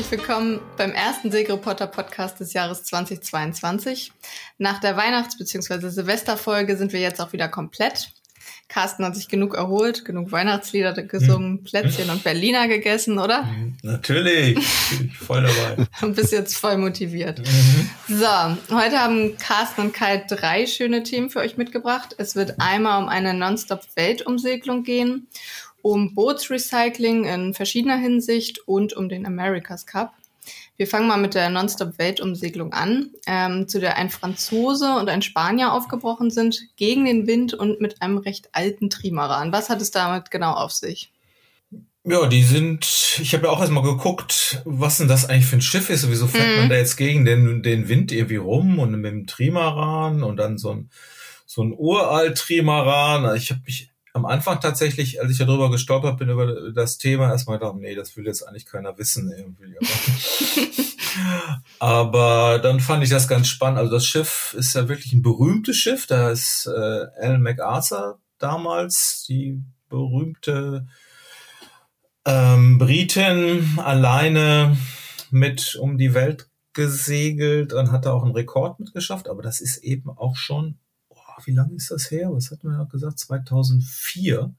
[0.00, 4.12] herzlich willkommen beim ersten Segereporter Podcast des Jahres 2022.
[4.56, 5.90] Nach der Weihnachts- bzw.
[5.90, 8.10] Silvesterfolge sind wir jetzt auch wieder komplett.
[8.68, 11.64] Carsten hat sich genug erholt, genug Weihnachtslieder gesungen, hm.
[11.64, 13.46] Plätzchen und Berliner gegessen, oder?
[13.46, 15.86] Hm, natürlich, ich voll dabei.
[16.06, 17.40] und bist jetzt voll motiviert.
[17.40, 17.90] Mhm.
[18.08, 22.14] So, heute haben Carsten und Kai drei schöne Themen für euch mitgebracht.
[22.16, 25.26] Es wird einmal um eine Nonstop-Weltumsegelung gehen,
[25.82, 30.12] um Bootsrecycling in verschiedener Hinsicht und um den America's Cup.
[30.76, 35.72] Wir fangen mal mit der Nonstop-Weltumsegelung an, ähm, zu der ein Franzose und ein Spanier
[35.72, 39.52] aufgebrochen sind, gegen den Wind und mit einem recht alten Trimaran.
[39.52, 41.12] Was hat es damit genau auf sich?
[42.02, 45.62] Ja, die sind, ich habe ja auch erstmal geguckt, was denn das eigentlich für ein
[45.62, 46.10] Schiff ist.
[46.10, 46.60] Wieso fährt mm.
[46.60, 50.56] man da jetzt gegen den, den Wind irgendwie rum und mit dem Trimaran und dann
[50.56, 50.90] so ein,
[51.44, 53.36] so ein uralt Trimaran.
[53.36, 57.58] Ich habe mich am Anfang tatsächlich, als ich darüber gestolpert bin, über das Thema, erstmal
[57.58, 59.76] gedacht, nee, das will jetzt eigentlich keiner wissen irgendwie.
[61.78, 63.78] Aber, dann fand ich das ganz spannend.
[63.78, 66.06] Also das Schiff ist ja wirklich ein berühmtes Schiff.
[66.06, 70.86] Da ist äh, Alan MacArthur damals, die berühmte
[72.24, 74.76] ähm, Britin, alleine
[75.30, 79.28] mit um die Welt gesegelt und hatte auch einen Rekord mitgeschafft.
[79.28, 80.79] Aber das ist eben auch schon
[81.46, 82.32] wie lange ist das her?
[82.32, 83.18] Was hat man ja gesagt?
[83.18, 84.52] 2004.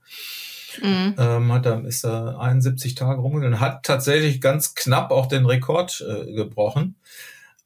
[0.81, 1.15] Mhm.
[1.17, 6.03] Ähm, hat er, ist er 71 Tage rumgegangen, hat tatsächlich ganz knapp auch den Rekord
[6.07, 6.95] äh, gebrochen.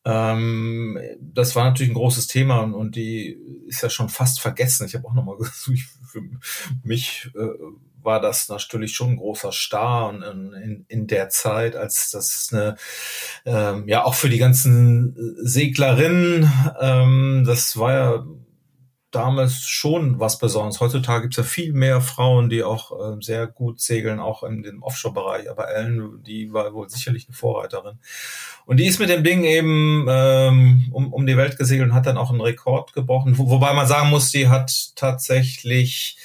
[0.05, 4.85] Ähm, das war natürlich ein großes Thema und, und die ist ja schon fast vergessen.
[4.85, 6.22] Ich habe auch nochmal gesucht, für
[6.83, 7.50] mich äh,
[8.05, 12.75] war das natürlich schon ein großer Star und in, in der Zeit, als das eine,
[13.45, 18.25] ähm, ja auch für die ganzen Seglerinnen, ähm, das war ja
[19.16, 20.80] damals schon was Besonderes.
[20.80, 24.63] Heutzutage gibt es ja viel mehr Frauen, die auch äh, sehr gut segeln, auch in
[24.63, 25.49] dem Offshore-Bereich.
[25.49, 28.00] Aber Ellen, die war wohl sicherlich eine Vorreiterin.
[28.66, 32.06] Und die ist mit dem Ding eben ähm, um, um die Welt gesegelt und hat
[32.06, 33.38] dann auch einen Rekord gebrochen.
[33.38, 36.17] Wo, wobei man sagen muss, die hat tatsächlich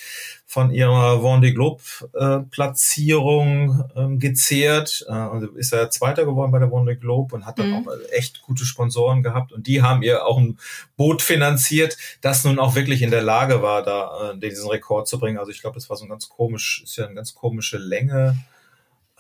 [0.51, 1.81] von ihrer Vendée Globe
[2.13, 5.07] äh, Platzierung ähm, gezehrt.
[5.09, 7.89] Äh, also ist er Zweiter geworden bei der Vendée Globe und hat dann mhm.
[7.89, 10.59] auch echt gute Sponsoren gehabt und die haben ihr auch ein
[10.97, 15.21] Boot finanziert, das nun auch wirklich in der Lage war, da äh, diesen Rekord zu
[15.21, 15.39] bringen.
[15.39, 18.37] Also ich glaube, es war so ein ganz komisch, ist ja eine ganz komische Länge.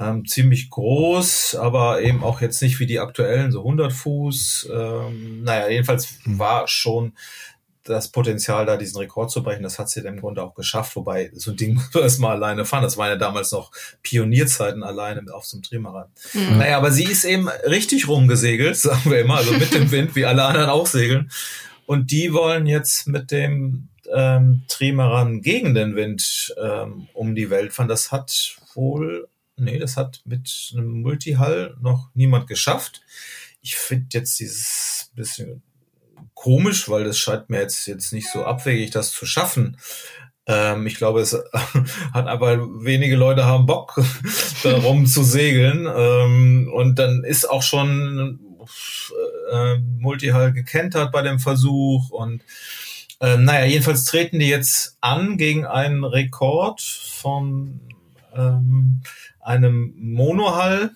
[0.01, 4.71] Ähm, ziemlich groß, aber eben auch jetzt nicht wie die aktuellen, so 100 Fuß.
[4.73, 6.39] Ähm, naja, jedenfalls mhm.
[6.39, 7.13] war schon
[7.85, 9.63] das Potenzial, da diesen Rekord zu brechen.
[9.63, 12.65] Das hat sie im Grunde auch geschafft, wobei so ein Ding muss man erstmal alleine
[12.65, 12.83] fahren.
[12.83, 16.09] Das waren ja damals noch Pionierzeiten alleine auf so einem Trimaran.
[16.35, 16.59] Mhm.
[16.59, 20.27] Naja, aber sie ist eben richtig rumgesegelt, sagen wir immer, also mit dem Wind, wie
[20.27, 21.31] alle anderen auch segeln.
[21.87, 27.73] Und die wollen jetzt mit dem ähm, Trimaran gegen den Wind ähm, um die Welt
[27.73, 27.89] fahren.
[27.89, 33.01] Das hat wohl, nee, das hat mit einem Multihall noch niemand geschafft.
[33.63, 35.63] Ich finde jetzt dieses bisschen
[36.41, 39.77] komisch, weil das scheint mir jetzt, jetzt nicht so abwegig, das zu schaffen.
[40.47, 41.37] Ähm, ich glaube, es
[42.15, 44.01] hat aber wenige Leute haben Bock,
[44.63, 45.87] darum zu segeln.
[45.95, 48.41] Ähm, und dann ist auch schon
[49.53, 52.43] äh, Multihall gekentert bei dem Versuch und
[53.21, 57.81] ähm, naja, jedenfalls treten die jetzt an gegen einen Rekord von
[58.35, 59.03] ähm,
[59.43, 60.93] einem Monohall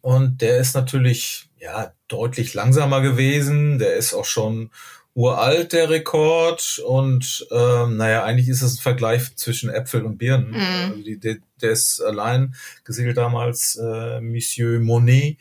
[0.00, 3.78] und der ist natürlich ja deutlich langsamer gewesen.
[3.78, 4.70] Der ist auch schon
[5.14, 6.78] uralt, der Rekord.
[6.86, 10.50] Und ähm, naja, eigentlich ist es ein Vergleich zwischen Äpfel und Birnen.
[10.50, 10.90] Mhm.
[10.90, 12.54] Also die, der, der ist allein
[12.84, 15.38] gesegelt damals äh, Monsieur Monet.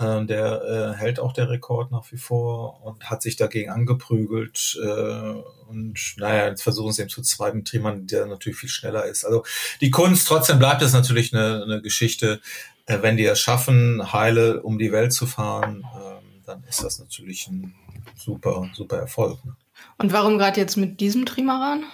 [0.00, 4.78] Äh, der äh, hält auch der Rekord nach wie vor und hat sich dagegen angeprügelt.
[4.82, 9.24] Äh, und naja, jetzt versuchen sie eben zu zweiten Trimmern, der natürlich viel schneller ist.
[9.24, 9.44] Also
[9.80, 12.40] die Kunst, trotzdem bleibt es natürlich eine, eine Geschichte,
[12.86, 16.98] äh, wenn die es schaffen, heile um die Welt zu fahren, ähm, dann ist das
[16.98, 17.74] natürlich ein
[18.16, 19.44] super, super Erfolg.
[19.44, 19.54] Ne?
[19.98, 21.84] Und warum gerade jetzt mit diesem Trimaran?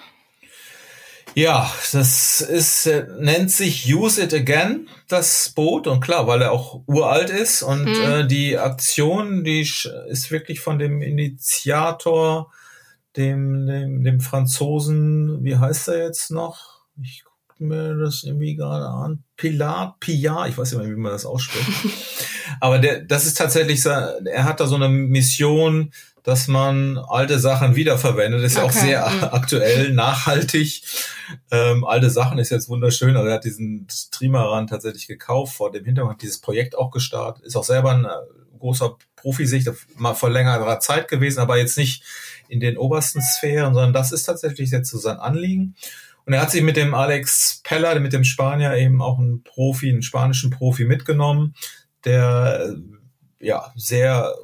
[1.36, 5.86] Ja, das ist, äh, nennt sich Use It Again, das Boot.
[5.86, 7.62] Und klar, weil er auch uralt ist.
[7.62, 7.92] Und mhm.
[7.92, 12.50] äh, die Aktion, die ist wirklich von dem Initiator,
[13.18, 16.80] dem, dem, dem Franzosen, wie heißt er jetzt noch?
[17.02, 17.22] Ich
[17.58, 19.22] mir das irgendwie gerade an.
[19.36, 21.68] Pilar, Pilar, ich weiß nicht mehr, wie man das ausspricht.
[22.60, 25.92] Aber der, das ist tatsächlich, er hat da so eine Mission,
[26.26, 28.43] dass man alte Sachen wiederverwendet.
[28.43, 28.90] ist okay.
[28.90, 29.25] ja auch sehr mhm.
[29.31, 30.82] aktuell, nachhaltig.
[31.52, 33.17] Ähm, alte Sachen ist jetzt wunderschön.
[33.17, 37.44] Also er hat diesen Trimaran tatsächlich gekauft, vor dem Hintergrund dieses Projekt auch gestartet.
[37.44, 38.08] Ist auch selber ein äh,
[38.58, 42.02] großer Profisicht, mal vor längerer Zeit gewesen, aber jetzt nicht
[42.49, 45.76] in den obersten Sphären, sondern das ist tatsächlich jetzt so sein Anliegen.
[46.25, 49.90] Und er hat sich mit dem Alex Peller, mit dem Spanier, eben auch einen Profi,
[49.90, 51.55] einen spanischen Profi mitgenommen,
[52.05, 52.75] der
[53.38, 54.34] ja sehr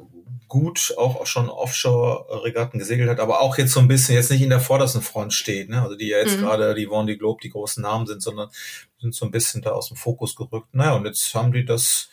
[0.53, 4.51] gut auch schon Offshore-Regatten gesegelt hat, aber auch jetzt so ein bisschen jetzt nicht in
[4.51, 5.81] der vordersten Front steht, ne?
[5.81, 6.41] Also die ja jetzt mhm.
[6.41, 8.49] gerade die Vendée Globe die großen Namen sind, sondern
[9.01, 10.75] sind so ein bisschen da aus dem Fokus gerückt.
[10.75, 12.09] Naja, und jetzt haben die das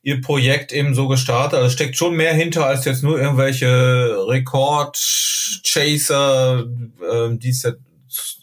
[0.00, 1.58] ihr Projekt eben so gestartet.
[1.58, 7.72] Also steckt schon mehr hinter als jetzt nur irgendwelche Rekord-Chaser, äh, die es ja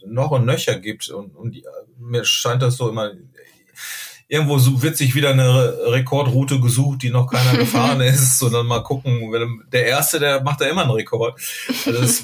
[0.06, 1.08] noch und nöcher gibt.
[1.08, 1.64] Und, und die,
[1.98, 3.14] mir scheint das so immer
[4.32, 9.34] irgendwo wird sich wieder eine Rekordroute gesucht, die noch keiner gefahren ist, sondern mal gucken,
[9.72, 11.40] der Erste, der macht da immer einen Rekord.
[11.68, 12.24] Also das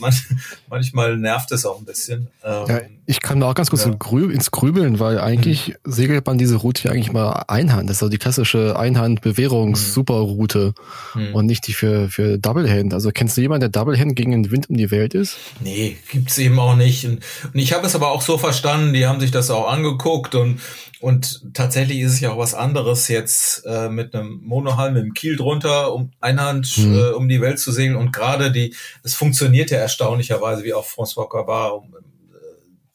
[0.70, 2.28] manchmal nervt es auch ein bisschen.
[2.44, 3.92] Ähm, ja, ich kann da auch ganz kurz ja.
[4.30, 5.92] ins Grübeln, weil eigentlich mhm.
[5.92, 7.90] segelt man diese Route ja eigentlich mal Einhand.
[7.90, 10.76] Das ist so die klassische Einhand-Bewährungs-Superroute
[11.16, 11.34] mhm.
[11.34, 12.94] und nicht die für, für Doublehand.
[12.94, 15.38] Also kennst du jemanden, der Doublehand gegen den Wind um die Welt ist?
[15.60, 17.06] Nee, gibt's eben auch nicht.
[17.06, 17.24] Und
[17.54, 20.60] ich habe es aber auch so verstanden, die haben sich das auch angeguckt und
[21.06, 25.14] und tatsächlich ist es ja auch was anderes, jetzt äh, mit einem Monohull, mit dem
[25.14, 26.96] Kiel drunter, um Einhand mhm.
[26.96, 27.96] äh, um die Welt zu segeln.
[27.96, 28.74] Und gerade die,
[29.04, 32.00] es funktioniert ja erstaunlicherweise, wie auch François Gabard, um, äh,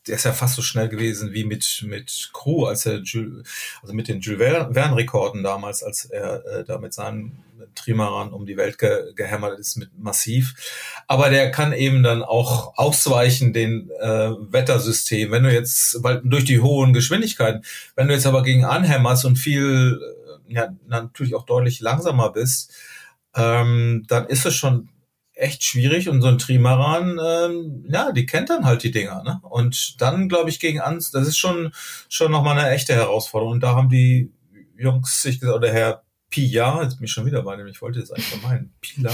[0.08, 3.46] der ist ja fast so schnell gewesen wie mit, mit Crew, als er Jules,
[3.80, 7.30] also mit den Jules Verne-Rekorden damals, als er äh, da mit seinem
[7.74, 10.54] Trimaran um die Welt ge gehämmert ist mit massiv.
[11.06, 15.30] Aber der kann eben dann auch ausweichen den äh, Wettersystem.
[15.30, 17.64] Wenn du jetzt, weil durch die hohen Geschwindigkeiten,
[17.96, 20.00] wenn du jetzt aber gegen anhämmerst und viel,
[20.48, 22.72] äh, ja, natürlich auch deutlich langsamer bist,
[23.34, 24.88] ähm, dann ist es schon
[25.40, 29.40] echt schwierig und so ein Trimaran, ähm, ja, die kennt dann halt die Dinger, ne?
[29.42, 31.72] Und dann, glaube ich, gegen Ans, das ist schon
[32.08, 33.54] schon nochmal eine echte Herausforderung.
[33.54, 34.32] Und da haben die
[34.76, 37.98] Jungs sich gesagt, oder Herr Pia, jetzt bin ich schon wieder bei dem, ich wollte
[37.98, 39.12] jetzt eigentlich vermeiden, Pila,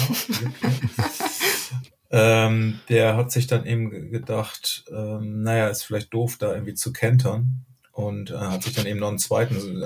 [2.11, 6.93] ähm, der hat sich dann eben gedacht, ähm, naja, ist vielleicht doof, da irgendwie zu
[6.93, 9.83] kentern und äh, hat sich dann eben noch einen zweiten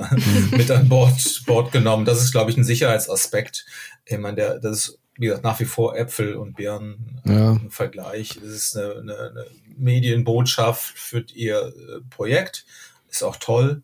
[0.51, 2.05] mit an Bord, Bord genommen.
[2.05, 3.65] Das ist, glaube ich, ein Sicherheitsaspekt.
[4.05, 7.53] Ich meine, der, das ist, wie gesagt, nach wie vor Äpfel und Birnen äh, ja.
[7.53, 8.37] im Vergleich.
[8.37, 9.47] Es ist eine, eine, eine
[9.77, 12.67] Medienbotschaft für ihr äh, Projekt.
[13.09, 13.83] Ist auch toll.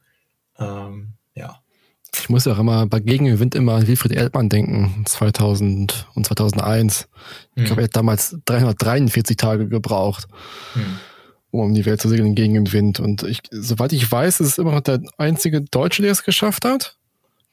[0.59, 1.61] Ähm, ja.
[2.21, 7.09] Ich muss ja auch immer bei Gegenwind immer an Wilfried Erdmann denken, 2000 und 2001.
[7.55, 10.27] Ich glaube, er hat damals 343 Tage gebraucht,
[10.75, 10.83] hm.
[11.51, 13.01] um um die Welt zu segeln gegen den Wind.
[13.01, 16.65] Und ich, soweit ich weiß, ist es immer noch der einzige Deutsche, der es geschafft
[16.65, 16.97] hat,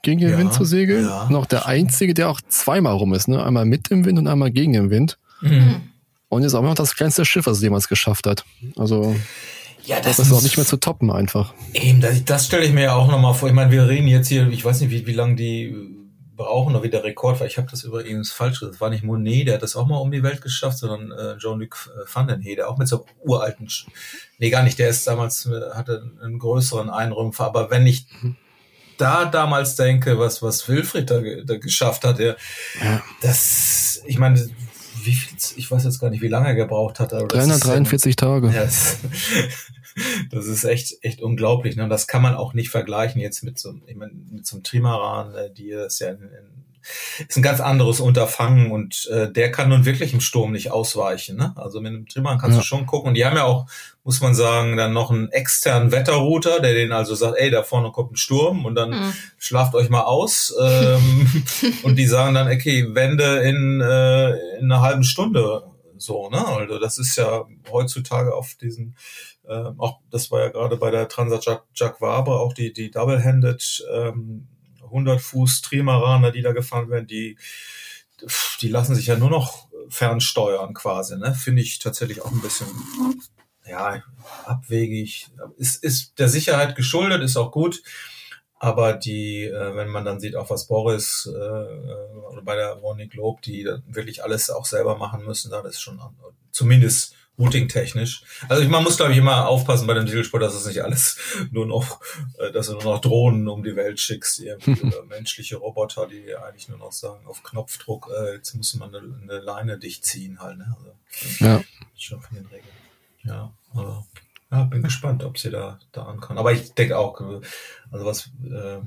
[0.02, 1.06] gegen den ja, Wind zu segeln.
[1.06, 1.28] Ja.
[1.30, 3.44] Noch der einzige, der auch zweimal rum ist, ne?
[3.44, 5.18] Einmal mit dem Wind und einmal gegen den Wind.
[5.42, 5.82] Mhm.
[6.30, 8.44] Und ist auch immer noch das kleinste Schiff, was es jemals geschafft hat.
[8.76, 9.16] Also.
[9.86, 11.54] Ja, das, das ist auch nicht mehr zu toppen einfach.
[11.74, 13.50] Eben, das, das stelle ich mir ja auch nochmal vor.
[13.50, 15.76] Ich meine, wir reden jetzt hier, ich weiß nicht, wie, wie lange die
[16.36, 17.48] brauchen oder wie der Rekord war.
[17.48, 18.76] Ich habe das übrigens falsch gesagt.
[18.76, 21.38] Das war nicht Monet, der hat das auch mal um die Welt geschafft, sondern äh,
[21.38, 23.88] Jean-Luc äh, Van den Hede, auch mit so uralten, Sch
[24.40, 27.46] nee, gar nicht, der ist damals, äh, hatte einen größeren Einrümpfer.
[27.46, 28.08] Aber wenn ich
[28.98, 32.38] da damals denke, was, was Wilfried da, da geschafft hat, der,
[32.82, 33.02] ja.
[33.22, 34.48] das, ich meine,
[35.06, 37.14] wie viel, ich weiß jetzt gar nicht, wie lange er gebraucht hat.
[37.14, 38.48] Aber 343 ist, Tage.
[38.50, 38.98] Ja, das,
[40.32, 41.76] das, ist echt, echt unglaublich.
[41.76, 41.84] Ne?
[41.84, 44.64] Und das kann man auch nicht vergleichen jetzt mit so, ich meine, mit so einem
[44.64, 46.64] Trimaran, äh, die ist ja in, in
[47.28, 51.38] ist ein ganz anderes Unterfangen und äh, der kann nun wirklich im Sturm nicht ausweichen.
[51.38, 51.54] Ne?
[51.56, 52.62] Also mit einem Trimmern kannst ja.
[52.62, 53.10] du schon gucken.
[53.10, 53.66] Und die haben ja auch,
[54.04, 57.92] muss man sagen, dann noch einen externen Wetterrouter, der denen also sagt, ey, da vorne
[57.92, 59.14] kommt ein Sturm und dann mhm.
[59.38, 60.54] schlaft euch mal aus.
[60.62, 61.44] Ähm,
[61.84, 65.64] und die sagen dann, okay, Wende in, äh, in einer halben Stunde.
[65.98, 66.46] So, ne?
[66.46, 68.96] Also das ist ja heutzutage auf diesen
[69.48, 73.86] äh, auch das war ja gerade bei der Transat Jacques Vabre auch die die Double-handed
[73.94, 74.48] ähm,
[74.94, 77.38] 100 Fuß Trimaraner, die da gefahren werden, die,
[78.62, 81.34] die lassen sich ja nur noch fernsteuern quasi, ne?
[81.34, 82.68] Finde ich tatsächlich auch ein bisschen,
[83.66, 84.02] ja,
[84.46, 85.28] abwegig.
[85.58, 87.82] Ist, ist der Sicherheit geschuldet, ist auch gut.
[88.60, 93.42] Aber die, äh, wenn man dann sieht, auch was Boris äh, bei der Ronnie Globe,
[93.42, 96.00] die wirklich alles auch selber machen müssen, dann ist schon
[96.52, 98.24] zumindest routing-technisch.
[98.48, 101.18] Also man muss, glaube ich, immer aufpassen bei dem Segelsport, dass es nicht alles
[101.52, 102.00] nur noch,
[102.38, 106.36] äh, dass du nur noch Drohnen um die Welt schickst, irgendwie, oder menschliche Roboter, die
[106.36, 110.40] eigentlich nur noch sagen, auf Knopfdruck, äh, jetzt muss man eine, eine Leine dicht ziehen
[110.40, 110.58] halt.
[110.58, 110.76] Ne?
[110.78, 111.64] Also, ja.
[111.98, 112.68] Schon von den Regeln.
[113.24, 114.06] Ja, also,
[114.52, 116.38] ja, bin gespannt, ob sie da, da ankommen.
[116.38, 117.20] Aber ich denke auch,
[117.92, 118.82] also was äh,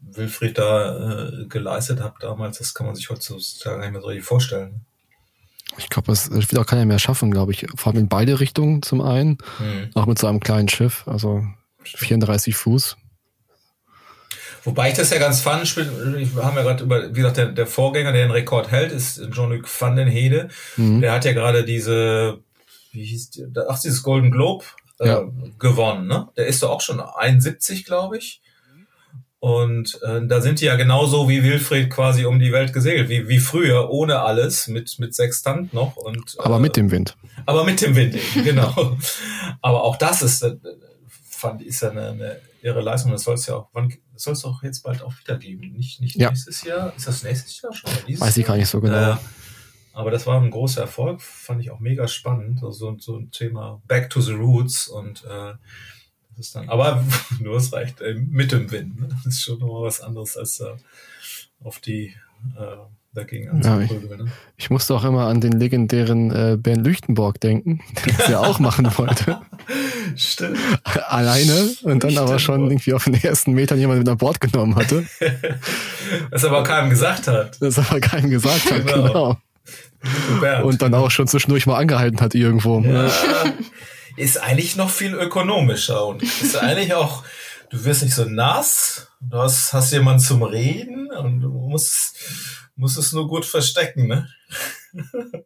[0.00, 4.24] Wilfried da äh, geleistet hat damals, das kann man sich heutzutage nicht mehr so richtig
[4.24, 4.84] vorstellen.
[5.78, 7.66] Ich glaube, das wird auch keiner mehr schaffen, glaube ich.
[7.74, 9.38] Vor allem in beide Richtungen zum einen.
[9.58, 9.90] Mhm.
[9.94, 11.44] Auch mit so einem kleinen Schiff, also
[11.84, 12.96] 34 Fuß.
[14.64, 17.66] Wobei ich das ja ganz fand, wir haben ja gerade über, wie gesagt, der, der,
[17.66, 20.48] Vorgänger, der den Rekord hält, ist Jean-Luc van den Hede.
[20.76, 21.00] Mhm.
[21.00, 22.38] Der hat ja gerade diese,
[22.92, 24.64] wie hieß die, ach, dieses Golden Globe
[25.00, 25.24] äh, ja.
[25.58, 26.28] gewonnen, ne?
[26.36, 28.40] Der ist doch auch schon 71, glaube ich.
[29.42, 33.26] Und äh, da sind die ja genauso wie Wilfried quasi um die Welt gesegelt, wie,
[33.26, 35.96] wie früher, ohne alles, mit, mit Sextant noch.
[35.96, 37.16] Und, aber äh, mit dem Wind.
[37.44, 38.96] Aber mit dem Wind, genau.
[39.60, 40.54] aber auch das ist, äh,
[41.28, 43.10] fand, ist ja eine, eine irre Leistung.
[43.10, 45.72] Das soll es ja auch, wann soll es auch jetzt bald auch wieder geben?
[45.72, 46.28] Nicht, nicht ja.
[46.28, 46.94] nächstes Jahr?
[46.96, 47.90] Ist das nächstes Jahr schon?
[48.20, 49.14] Weiß ich gar nicht so genau.
[49.14, 49.16] Äh,
[49.92, 52.62] aber das war ein großer Erfolg, fand ich auch mega spannend.
[52.62, 55.54] Also so ein Thema Back to the Roots und äh,
[56.36, 57.04] das ist dann, aber
[57.40, 59.00] nur es reicht äh, mit dem Wind.
[59.00, 59.08] Ne?
[59.24, 60.74] Das ist schon nochmal was anderes als äh,
[61.62, 62.14] auf die
[62.58, 62.76] äh,
[63.14, 64.08] dagegen anzuprügeln.
[64.10, 64.32] Ja, ich, ne?
[64.56, 68.58] ich, musste auch immer an den legendären äh, Bernd Lüchtenborg denken, der das ja auch
[68.58, 69.40] machen wollte.
[70.16, 70.58] Stimmt.
[71.08, 74.76] Alleine und dann aber schon irgendwie auf den ersten Metern jemand mit an Bord genommen
[74.76, 75.06] hatte.
[76.30, 77.60] das aber keinem gesagt hat.
[77.60, 79.38] Das aber keinem gesagt hat, genau.
[80.40, 80.66] genau.
[80.66, 82.80] Und dann auch schon zwischendurch mal angehalten hat irgendwo.
[82.80, 83.10] Ja
[84.16, 87.24] ist eigentlich noch viel ökonomischer und ist eigentlich auch,
[87.70, 92.16] du wirst nicht so nass, du hast, hast jemanden zum Reden und du musst,
[92.76, 94.28] musst es nur gut verstecken, ne?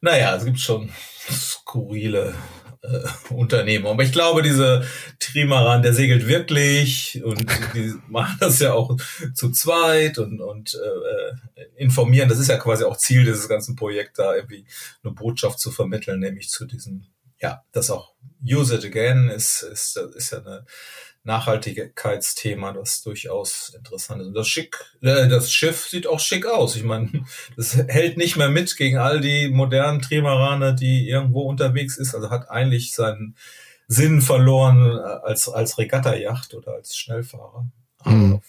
[0.00, 0.90] naja, es gibt schon
[1.30, 2.34] skurrile
[2.82, 3.86] äh, Unternehmen.
[3.86, 4.84] Aber ich glaube, diese
[5.20, 8.96] Trimaran, der segelt wirklich und die machen das ja auch
[9.34, 12.28] zu zweit und, und äh, informieren.
[12.28, 14.66] Das ist ja quasi auch Ziel dieses ganzen Projekts, da irgendwie
[15.04, 17.06] eine Botschaft zu vermitteln, nämlich zu diesen
[17.42, 20.64] ja, das auch Use it again ist, ist, ist ja eine
[21.24, 24.28] Nachhaltigkeitsthema, das durchaus interessant ist.
[24.28, 26.76] Und das schick, äh, das Schiff sieht auch schick aus.
[26.76, 27.24] Ich meine,
[27.56, 32.14] das hält nicht mehr mit gegen all die modernen Trimarane, die irgendwo unterwegs ist.
[32.14, 33.36] Also hat eigentlich seinen
[33.88, 37.66] Sinn verloren als, als Regatta-Yacht oder als Schnellfahrer.
[38.04, 38.40] Mhm.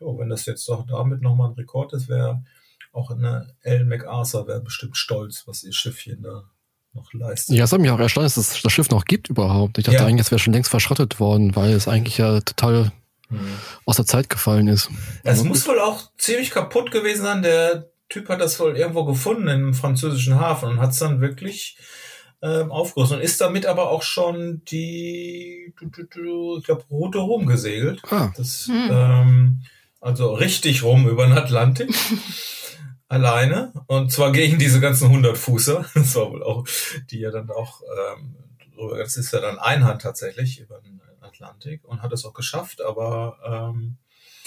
[0.00, 2.42] Aber wenn das jetzt doch damit nochmal ein Rekord ist, wäre
[2.92, 6.44] auch eine Ellen MacArthur wäre bestimmt stolz, was ihr Schiffchen da
[6.98, 7.56] noch leistet.
[7.56, 9.78] Ja, es hat mich auch erstaunt, dass es das Schiff noch gibt überhaupt.
[9.78, 10.06] Ich dachte ja.
[10.06, 12.92] eigentlich, es wäre schon längst verschrottet worden, weil es eigentlich ja total
[13.28, 13.38] hm.
[13.84, 14.90] aus der Zeit gefallen ist.
[15.22, 17.42] Es muss wohl auch ziemlich kaputt gewesen sein.
[17.42, 21.76] Der Typ hat das wohl irgendwo gefunden im französischen Hafen und hat es dann wirklich
[22.42, 28.02] ähm, aufgerüstet und ist damit aber auch schon die, ich glaube, Route rumgesegelt.
[28.10, 28.32] Ah.
[28.36, 28.88] Das, hm.
[28.90, 29.62] ähm,
[30.00, 31.90] also richtig rum über den Atlantik.
[33.08, 35.84] alleine und zwar gegen diese ganzen 100 Fußer.
[35.94, 36.66] Das war wohl auch,
[37.10, 37.82] die ja dann auch,
[38.16, 38.36] ähm,
[38.96, 43.72] das ist ja dann Einhand tatsächlich über den Atlantik und hat es auch geschafft, aber
[43.74, 43.96] ähm,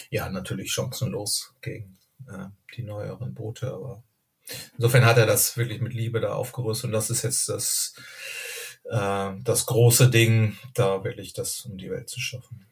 [0.10, 4.04] ja, natürlich chancenlos gegen äh, die neueren Boote, aber
[4.78, 7.96] insofern hat er das wirklich mit Liebe da aufgerüstet und das ist jetzt das,
[8.86, 12.66] äh, das große Ding, da wirklich das um die Welt zu schaffen.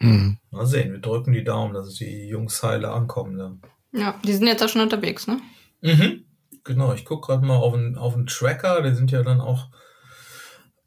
[0.00, 0.38] Mhm.
[0.50, 3.38] Mal sehen, wir drücken die Daumen, dass die Jungs heile ankommen.
[3.38, 3.62] Dann.
[3.92, 5.40] Ja, die sind jetzt auch schon unterwegs, ne?
[5.80, 6.24] Mhm.
[6.64, 9.68] Genau, ich gucke gerade mal auf den, auf den Tracker, die sind ja dann auch,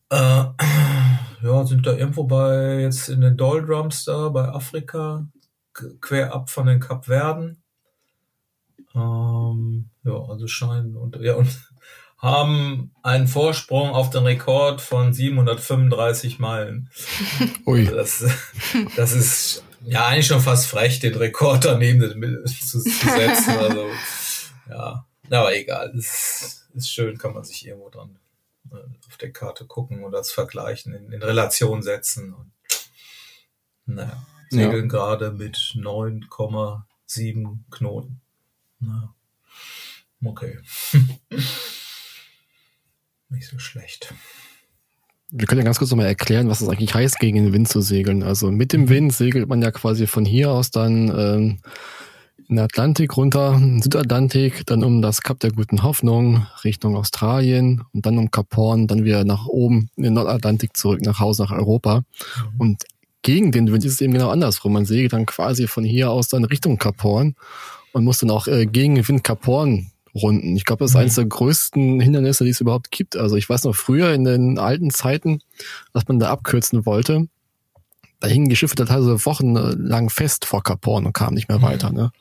[0.10, 0.16] äh,
[1.44, 5.28] ja, sind da irgendwo bei, jetzt in den Doldrums da, bei Afrika,
[5.74, 7.64] quer ab von den Kapverden.
[8.94, 11.50] Ähm, ja, also scheinen und, ja, und
[12.18, 16.90] haben einen Vorsprung auf den Rekord von 735 Meilen.
[17.66, 17.86] Ui.
[17.86, 18.24] Das,
[18.96, 22.02] das ist ja, eigentlich schon fast frech, den Rekord daneben
[22.46, 23.58] zu, zu setzen.
[23.58, 23.90] Also,
[24.70, 25.92] ja, aber egal.
[25.96, 28.20] Das ist schön, kann man sich irgendwo dran
[28.72, 32.34] äh, auf der Karte gucken und das vergleichen, in, in Relation setzen.
[32.34, 32.52] Und,
[33.86, 34.88] naja, segeln ja.
[34.88, 38.22] gerade mit 9,7 Knoten.
[38.80, 39.14] Na,
[40.24, 40.60] okay.
[43.30, 44.14] Nicht so schlecht.
[45.32, 47.82] Wir können ja ganz kurz nochmal erklären, was es eigentlich heißt, gegen den Wind zu
[47.82, 48.22] segeln.
[48.22, 51.60] Also mit dem Wind segelt man ja quasi von hier aus dann ähm,
[52.50, 56.98] in den Atlantik runter, in den Südatlantik, dann um das Kap der Guten Hoffnung Richtung
[56.98, 61.22] Australien und dann um Kap Horn, dann wieder nach oben in den Nordatlantik zurück nach
[61.22, 62.00] Hause nach Europa.
[62.00, 62.60] Mhm.
[62.60, 62.84] Und
[63.22, 64.74] gegen den Wind ist es eben genau andersrum.
[64.74, 67.36] Man segelt dann quasi von hier aus dann Richtung Kap Horn
[67.94, 70.56] und muss dann auch äh, gegen den Wind Kap Horn Runden.
[70.56, 71.02] Ich glaube, das ist mhm.
[71.02, 73.16] eines der größten Hindernisse, die es überhaupt gibt.
[73.16, 75.42] Also ich weiß noch früher in den alten Zeiten,
[75.94, 77.28] dass man da abkürzen wollte.
[78.22, 81.64] Da hingen die Schiffe teilweise wochenlang fest vor Kap Horn und kamen nicht mehr mhm.
[81.64, 81.92] weiter.
[81.92, 82.12] Ne?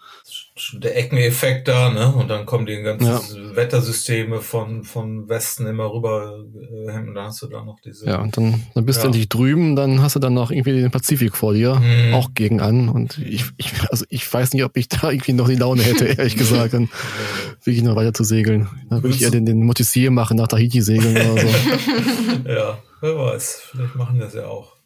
[0.75, 2.13] der Eckeneffekt da, ne?
[2.15, 3.57] Und dann kommen die ganzen ja.
[3.57, 8.07] Wettersysteme von, von Westen immer rüber äh, und dann hast du da noch diese.
[8.07, 9.03] Ja, und dann, dann bist ja.
[9.03, 12.15] du endlich drüben, dann hast du dann noch irgendwie den Pazifik vor dir, mhm.
[12.15, 12.89] auch gegen an.
[12.89, 16.05] Und ich, ich, also ich weiß nicht, ob ich da irgendwie noch die Laune hätte,
[16.07, 16.89] ehrlich gesagt, dann
[17.65, 18.69] wirklich noch weiter zu segeln.
[18.91, 21.49] Dann würde ich eher den, den Motissier machen, nach Tahiti segeln oder so.
[22.49, 24.80] ja, wer weiß, vielleicht machen das ja auch.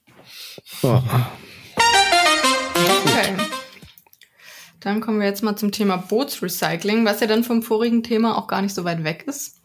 [2.75, 3.37] Okay.
[4.81, 8.47] Dann kommen wir jetzt mal zum Thema Bootsrecycling, was ja dann vom vorigen Thema auch
[8.47, 9.63] gar nicht so weit weg ist.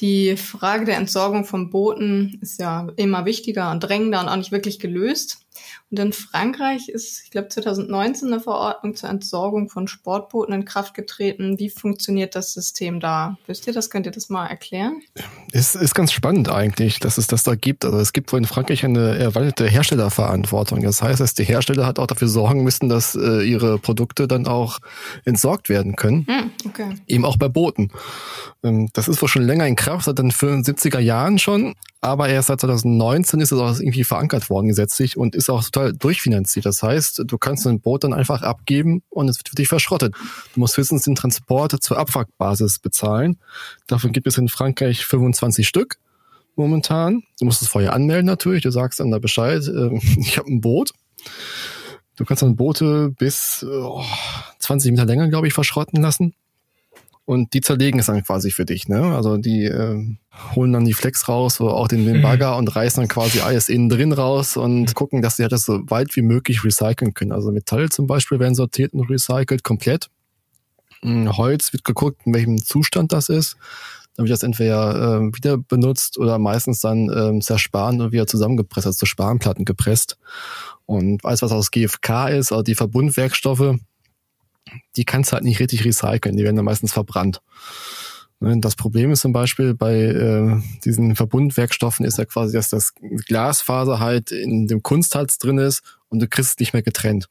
[0.00, 4.52] Die Frage der Entsorgung von Booten ist ja immer wichtiger und drängender und auch nicht
[4.52, 5.43] wirklich gelöst.
[5.94, 10.92] Und in Frankreich ist, ich glaube, 2019 eine Verordnung zur Entsorgung von Sportbooten in Kraft
[10.92, 11.60] getreten.
[11.60, 13.38] Wie funktioniert das System da?
[13.46, 13.90] Wisst ihr das?
[13.90, 15.02] Könnt ihr das mal erklären?
[15.52, 17.84] Es ist ganz spannend eigentlich, dass es das da gibt.
[17.84, 20.82] Also es gibt wohl in Frankreich eine erweiterte Herstellerverantwortung.
[20.82, 24.48] Das heißt, dass die Hersteller halt auch dafür sorgen müssen, dass äh, ihre Produkte dann
[24.48, 24.80] auch
[25.24, 26.26] entsorgt werden können.
[26.26, 26.94] Hm, okay.
[27.06, 27.92] Eben auch bei Booten.
[28.64, 31.76] Ähm, das ist wohl schon länger in Kraft, seit den 75er Jahren schon.
[32.04, 35.83] Aber erst seit 2019 ist es auch irgendwie verankert worden gesetzlich und ist auch total
[35.92, 36.66] durchfinanziert.
[36.66, 40.14] Das heißt, du kannst ein Boot dann einfach abgeben und es wird für dich verschrottet.
[40.54, 43.38] Du musst höchstens den Transport zur Abwrackbasis bezahlen.
[43.86, 45.98] Davon gibt es in Frankreich 25 Stück
[46.56, 47.22] momentan.
[47.38, 48.62] Du musst es vorher anmelden natürlich.
[48.62, 50.92] Du sagst dann da Bescheid, äh, ich habe ein Boot.
[52.16, 54.04] Du kannst dann Boote bis oh,
[54.60, 56.34] 20 Meter länger, glaube ich, verschrotten lassen
[57.26, 58.88] und die zerlegen es dann quasi für dich.
[58.88, 59.14] Ne?
[59.14, 60.16] Also die äh,
[60.54, 62.22] holen dann die Flex raus, oder auch den, den mhm.
[62.22, 62.58] Bagger mhm.
[62.58, 64.94] und reißen dann quasi alles innen drin raus und mhm.
[64.94, 67.32] gucken, dass sie halt das so weit wie möglich recyceln können.
[67.32, 70.10] Also Metalle zum Beispiel werden sortiert und recycelt komplett.
[71.02, 73.56] Hm, Holz wird geguckt, in welchem Zustand das ist.
[74.16, 78.86] Dann wird das entweder äh, wieder benutzt oder meistens dann äh, zersparen und wieder zusammengepresst,
[78.86, 80.18] also zu Spanplatten gepresst.
[80.86, 83.76] Und alles, was aus GFK ist, also die Verbundwerkstoffe,
[84.96, 87.40] die kannst du halt nicht richtig recyceln, die werden dann meistens verbrannt.
[88.40, 92.92] Ne, das Problem ist zum Beispiel bei äh, diesen Verbundwerkstoffen ist ja quasi, dass das
[93.26, 97.28] Glasfaser halt in dem Kunstharz drin ist und du kriegst es nicht mehr getrennt.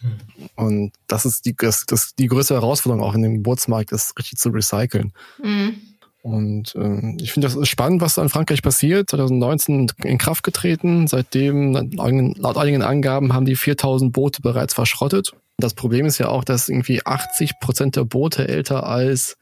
[0.00, 0.18] Hm.
[0.54, 4.38] Und das ist die, das, das, die größte Herausforderung auch in dem Geburtsmarkt, das richtig
[4.38, 5.12] zu recyceln.
[5.42, 5.76] Mhm.
[6.22, 9.10] Und äh, ich finde, das ist spannend, was da in Frankreich passiert.
[9.10, 11.06] 2019 in Kraft getreten.
[11.06, 15.32] Seitdem, laut einigen Angaben, haben die 4000 Boote bereits verschrottet.
[15.58, 19.38] Das Problem ist ja auch, dass irgendwie 80 Prozent der Boote älter als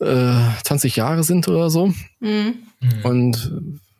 [0.00, 1.92] äh, 20 Jahre sind oder so.
[2.20, 2.54] Mhm.
[3.02, 3.52] Und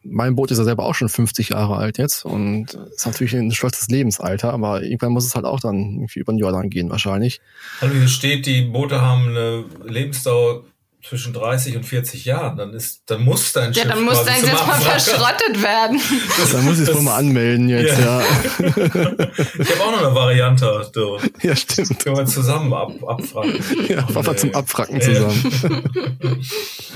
[0.08, 3.50] mein Boot ist ja selber auch schon 50 Jahre alt jetzt und ist natürlich ein
[3.50, 7.40] stolzes Lebensalter, aber irgendwann muss es halt auch dann irgendwie über den Jordan gehen wahrscheinlich.
[7.80, 10.64] Also hier steht, die Boote haben eine Lebensdauer
[11.08, 14.40] zwischen 30 und 40 Jahren, dann ist, dann muss dein Schiff Ja, dann muss dein
[14.40, 16.00] Schiff mal verschrottet werden.
[16.36, 18.20] Das, dann muss ich es wohl mal anmelden jetzt, ja.
[18.20, 18.26] ja.
[18.58, 21.18] ich habe auch noch eine Variante, du.
[21.42, 21.98] Ja, stimmt.
[22.00, 23.54] Können wir zusammen ab, abfragen.
[23.88, 25.52] Ja, wir zum Abfracken zusammen.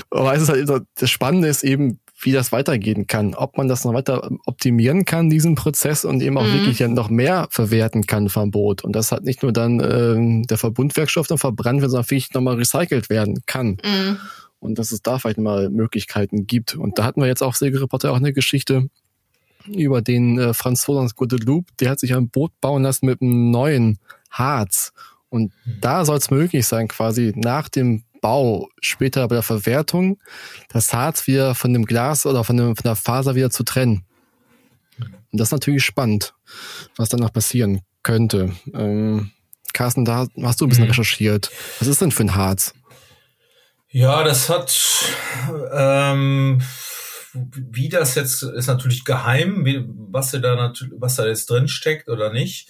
[0.09, 3.83] Aber es ist halt, das Spannende ist eben, wie das weitergehen kann, ob man das
[3.83, 6.53] noch weiter optimieren kann, diesen Prozess und eben auch mhm.
[6.53, 8.83] wirklich ja noch mehr verwerten kann vom Boot.
[8.83, 12.55] Und das hat nicht nur dann äh, der Verbundwerkstoff dann verbrannt wird, sondern vielleicht nochmal
[12.55, 13.77] recycelt werden kann.
[13.83, 14.17] Mhm.
[14.59, 16.75] Und dass es da vielleicht mal Möglichkeiten gibt.
[16.75, 18.89] Und da hatten wir jetzt auch Segelreporter auch eine Geschichte
[19.67, 23.51] über den äh, Franz Solans Guadeloupe, der hat sich ein Boot bauen lassen mit einem
[23.51, 24.93] neuen Harz.
[25.29, 30.19] Und da soll es möglich sein, quasi nach dem Bau, später bei der Verwertung,
[30.69, 34.05] das Harz wieder von dem Glas oder von, dem, von der Faser wieder zu trennen.
[34.99, 36.33] Und das ist natürlich spannend,
[36.97, 38.53] was danach passieren könnte.
[38.73, 39.31] Ähm,
[39.73, 40.91] Carsten, da hast du ein bisschen mhm.
[40.91, 41.51] recherchiert.
[41.79, 42.73] Was ist denn für ein Harz?
[43.89, 44.73] Ja, das hat,
[45.73, 46.61] ähm,
[47.33, 52.09] wie das jetzt ist natürlich geheim, wie, was da natürlich, was da jetzt drin steckt
[52.09, 52.69] oder nicht.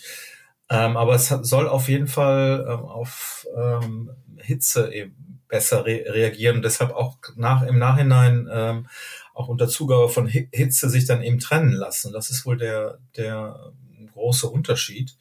[0.70, 6.06] Ähm, aber es hat, soll auf jeden Fall ähm, auf ähm, Hitze eben besser re
[6.08, 8.88] reagieren und deshalb auch nach, im Nachhinein ähm,
[9.36, 12.12] auch unter Zugabe von Hitze sich dann eben trennen lassen.
[12.12, 13.72] Das ist wohl der, der
[14.14, 15.16] große Unterschied.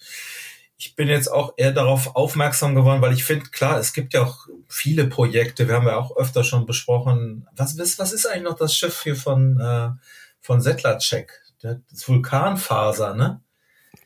[0.78, 4.22] Ich bin jetzt auch eher darauf aufmerksam geworden, weil ich finde, klar, es gibt ja
[4.22, 8.56] auch viele Projekte, wir haben ja auch öfter schon besprochen, was, was ist eigentlich noch
[8.56, 9.90] das Schiff hier von, äh,
[10.40, 11.32] von Settlercheck?
[11.60, 13.42] Das Vulkanfaser, ne?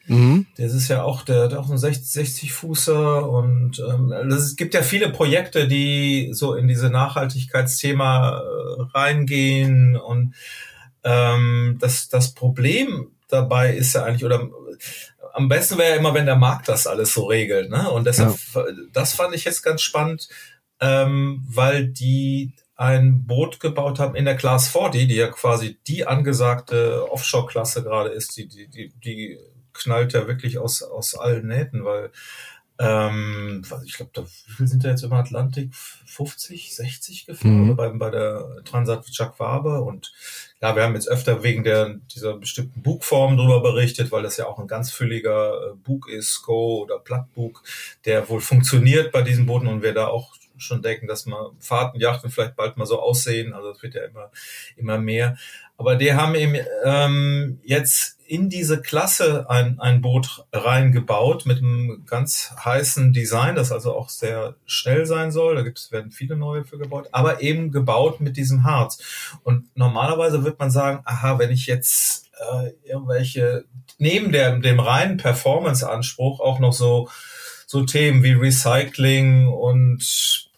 [0.07, 0.47] Mhm.
[0.57, 4.75] Das ist ja auch, der hat auch einen 60, 60 Fußer und ähm, es gibt
[4.75, 10.35] ja viele Projekte, die so in diese Nachhaltigkeitsthema äh, reingehen und
[11.05, 14.49] ähm, das, das Problem dabei ist ja eigentlich, oder
[15.33, 17.91] am besten wäre ja immer, wenn der Markt das alles so regelt, ne?
[17.91, 18.65] Und deshalb, ja.
[18.93, 20.29] das fand ich jetzt ganz spannend,
[20.81, 26.07] ähm, weil die ein Boot gebaut haben in der Class 40, die ja quasi die
[26.07, 29.39] angesagte Offshore-Klasse gerade ist, die, die, die, die
[29.75, 32.11] knallt ja wirklich aus, aus allen Nähten, weil
[32.77, 35.73] ähm, ich glaube, da, wie viel sind da jetzt im Atlantik?
[35.75, 37.77] 50, 60 gefahren mhm.
[37.77, 40.13] bei, bei der Transat Jacques Faber und
[40.61, 44.47] ja, wir haben jetzt öfter wegen der, dieser bestimmten Bugform drüber berichtet, weil das ja
[44.47, 47.63] auch ein ganz fülliger äh, Bug ist, Go oder Plattbug,
[48.07, 52.01] der wohl funktioniert bei diesen Booten und wir da auch schon denken, dass man Fahrten,
[52.01, 53.55] Yachten vielleicht bald mal so aussehen.
[53.55, 54.31] Also es wird ja immer,
[54.77, 55.37] immer mehr.
[55.77, 62.05] Aber die haben eben ähm, jetzt in diese Klasse ein, ein Boot reingebaut mit einem
[62.07, 65.57] ganz heißen Design, das also auch sehr schnell sein soll.
[65.57, 68.99] Da gibt's, werden viele neue für gebaut, aber eben gebaut mit diesem Harz.
[69.43, 73.65] Und normalerweise wird man sagen, aha, wenn ich jetzt äh, irgendwelche,
[73.99, 77.09] neben der, dem reinen Performance-Anspruch auch noch so,
[77.67, 80.51] so Themen wie Recycling und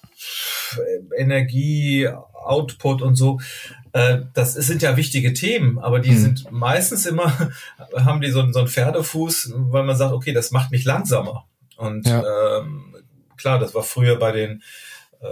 [1.17, 2.09] Energie,
[2.47, 3.41] Output und so.
[3.93, 6.19] Äh, das sind ja wichtige Themen, aber die mhm.
[6.19, 7.33] sind meistens immer,
[7.97, 11.47] haben die so, so einen Pferdefuß, weil man sagt, okay, das macht mich langsamer.
[11.77, 12.59] Und ja.
[12.59, 12.95] ähm,
[13.37, 14.63] klar, das war früher bei den,
[15.21, 15.27] äh,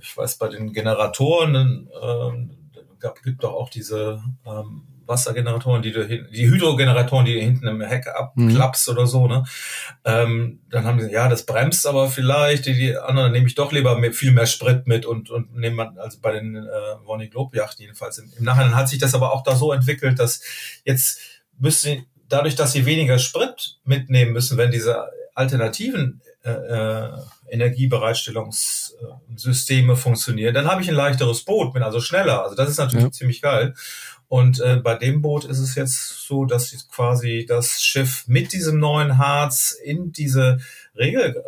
[0.00, 2.56] ich weiß, bei den Generatoren, äh,
[3.00, 7.82] gab, gibt doch auch diese ähm, Wassergeneratoren, die du die Hydrogeneratoren, die du hinten im
[7.82, 8.94] Heck abklappst mhm.
[8.94, 9.44] oder so, ne?
[10.06, 13.72] Ähm, dann haben sie, ja, das bremst aber vielleicht, die, die anderen nehme ich doch
[13.72, 16.60] lieber mit, viel mehr Sprit mit und, und nehme man, also bei den äh,
[17.04, 18.16] Vonnie Globe Yachten jedenfalls.
[18.16, 20.40] Im, Im Nachhinein hat sich das aber auch da so entwickelt, dass
[20.84, 21.20] jetzt
[21.58, 27.10] müsste dadurch, dass sie weniger Sprit mitnehmen müssen, wenn diese alternativen äh, äh
[27.50, 32.44] Energiebereitstellungssysteme funktionieren, dann habe ich ein leichteres Boot, bin also schneller.
[32.44, 33.10] Also das ist natürlich ja.
[33.10, 33.74] ziemlich geil.
[34.30, 38.52] Und äh, bei dem Boot ist es jetzt so, dass sie quasi das Schiff mit
[38.52, 40.58] diesem neuen Harz in diese
[40.96, 41.42] Regel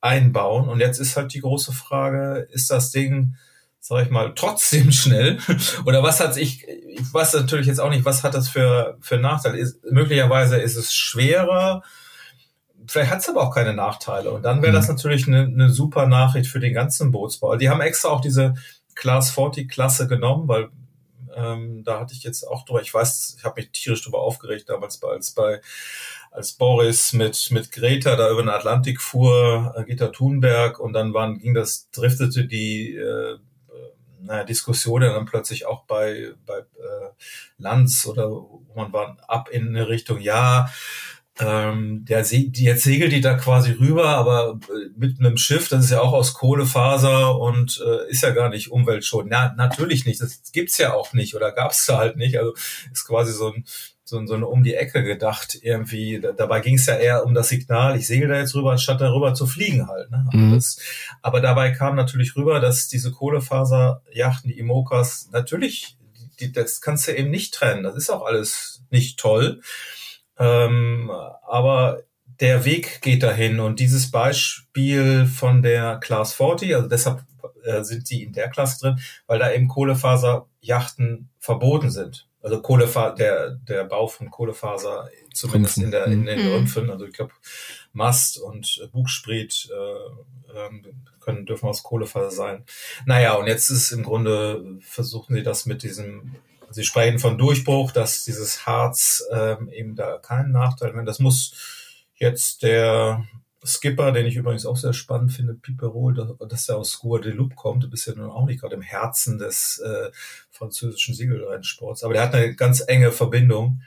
[0.00, 0.68] einbauen.
[0.68, 3.34] Und jetzt ist halt die große Frage, ist das Ding,
[3.80, 5.38] sag ich mal, trotzdem schnell?
[5.86, 9.16] Oder was hat ich, ich weiß natürlich jetzt auch nicht, was hat das für, für
[9.16, 9.58] Nachteile?
[9.58, 11.82] Ist, möglicherweise ist es schwerer,
[12.86, 14.30] vielleicht hat es aber auch keine Nachteile.
[14.30, 14.94] Und dann wäre das mhm.
[14.94, 17.56] natürlich eine, eine super Nachricht für den ganzen Bootsbau.
[17.56, 18.54] Die haben extra auch diese
[18.94, 20.68] Class 40 Klasse genommen, weil
[21.34, 24.68] ähm, da hatte ich jetzt auch drüber, ich weiß, ich habe mich tierisch drüber aufgeregt
[24.68, 25.60] damals, als bei
[26.30, 31.12] als Boris mit mit Greta da über den Atlantik fuhr, äh, Greta Thunberg und dann
[31.14, 33.38] waren ging das driftete die äh,
[34.22, 37.10] naja, Diskussion dann plötzlich auch bei bei äh,
[37.58, 38.28] Lanz oder
[38.74, 40.70] man war ab in eine Richtung ja
[41.40, 45.90] ähm, der jetzt segelt die da quasi rüber, aber äh, mit einem Schiff, das ist
[45.90, 49.32] ja auch aus Kohlefaser und äh, ist ja gar nicht umweltschonend.
[49.32, 50.20] Ja, natürlich nicht.
[50.20, 52.38] Das gibt's ja auch nicht oder gab's da halt nicht.
[52.38, 52.54] Also
[52.92, 53.64] ist quasi so ein
[54.10, 56.20] so, ein, so eine um die Ecke gedacht irgendwie.
[56.36, 59.34] Dabei ging es ja eher um das Signal, ich segel da jetzt rüber, anstatt darüber
[59.34, 60.10] zu fliegen halt.
[60.10, 60.28] Ne?
[60.32, 60.54] Mhm.
[60.54, 60.78] Das,
[61.22, 65.96] aber dabei kam natürlich rüber, dass diese Kohlefaserjachten, die Imokas, natürlich,
[66.40, 67.84] die, das kannst du eben nicht trennen.
[67.84, 69.60] Das ist auch alles nicht toll.
[70.40, 71.10] Ähm,
[71.46, 72.02] aber
[72.40, 77.22] der Weg geht dahin und dieses Beispiel von der Class 40, also deshalb
[77.62, 82.26] äh, sind sie in der Klasse drin, weil da eben Kohlefaserjachten verboten sind.
[82.42, 86.52] Also Kohlefaser, der, der Bau von Kohlefaser, zumindest in, der, in den mhm.
[86.54, 87.32] Rümpfen, also ich glaube
[87.92, 90.86] Mast und Bugspriet äh, ähm,
[91.20, 92.64] können, dürfen aus Kohlefaser sein.
[93.04, 96.36] Naja, und jetzt ist im Grunde, versuchen sie das mit diesem
[96.70, 101.08] Sie sprechen von Durchbruch, dass dieses Harz ähm, eben da keinen Nachteil hat.
[101.08, 101.52] Das muss
[102.14, 103.24] jetzt der
[103.64, 107.56] Skipper, den ich übrigens auch sehr spannend finde, Piperol, dass, er aus Scour de Loup
[107.56, 107.84] kommt.
[107.84, 110.10] Du bist ja nun auch nicht gerade im Herzen des äh,
[110.50, 113.82] französischen Segelrennsports, aber der hat eine ganz enge Verbindung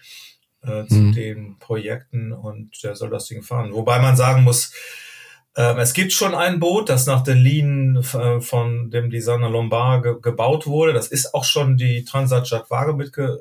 [0.62, 1.14] äh, zu mhm.
[1.14, 3.74] den Projekten und der soll das Ding fahren.
[3.74, 4.74] Wobei man sagen muss,
[5.56, 10.04] ähm, es gibt schon ein Boot, das nach den Linien äh, von dem Designer Lombard
[10.04, 10.94] ge gebaut wurde.
[10.94, 13.40] Das ist auch schon die Transat Jacques Vabre, mitge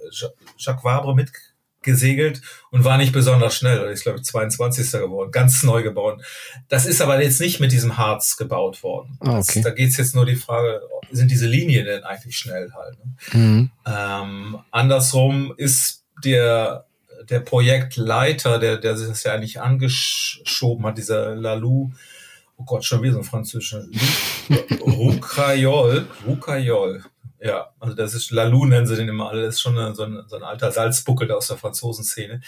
[0.59, 3.79] Jacques Vabre mitgesegelt und war nicht besonders schnell.
[3.79, 4.93] Das ist, glaube ich, 22.
[4.93, 6.23] geworden, ganz neu gebaut.
[6.69, 9.17] Das ist aber jetzt nicht mit diesem Harz gebaut worden.
[9.21, 9.63] Ah, okay.
[9.63, 12.99] das, da geht's jetzt nur die Frage, sind diese Linien denn eigentlich schnell halt?
[12.99, 13.41] Ne?
[13.41, 13.71] Mhm.
[13.87, 16.85] Ähm, andersrum ist der
[17.29, 21.93] der Projektleiter, der, der sich das ja eigentlich angeschoben hat, dieser Lalou,
[22.57, 23.85] oh Gott, schon wieder so ein französischer,
[24.81, 27.03] Roucayol, Roucayol,
[27.45, 30.23] ja, also das ist Lalou nennen sie den immer alle, das ist schon so, ein,
[30.29, 32.41] so ein alter Salzbuckel aus der Franzosenszene.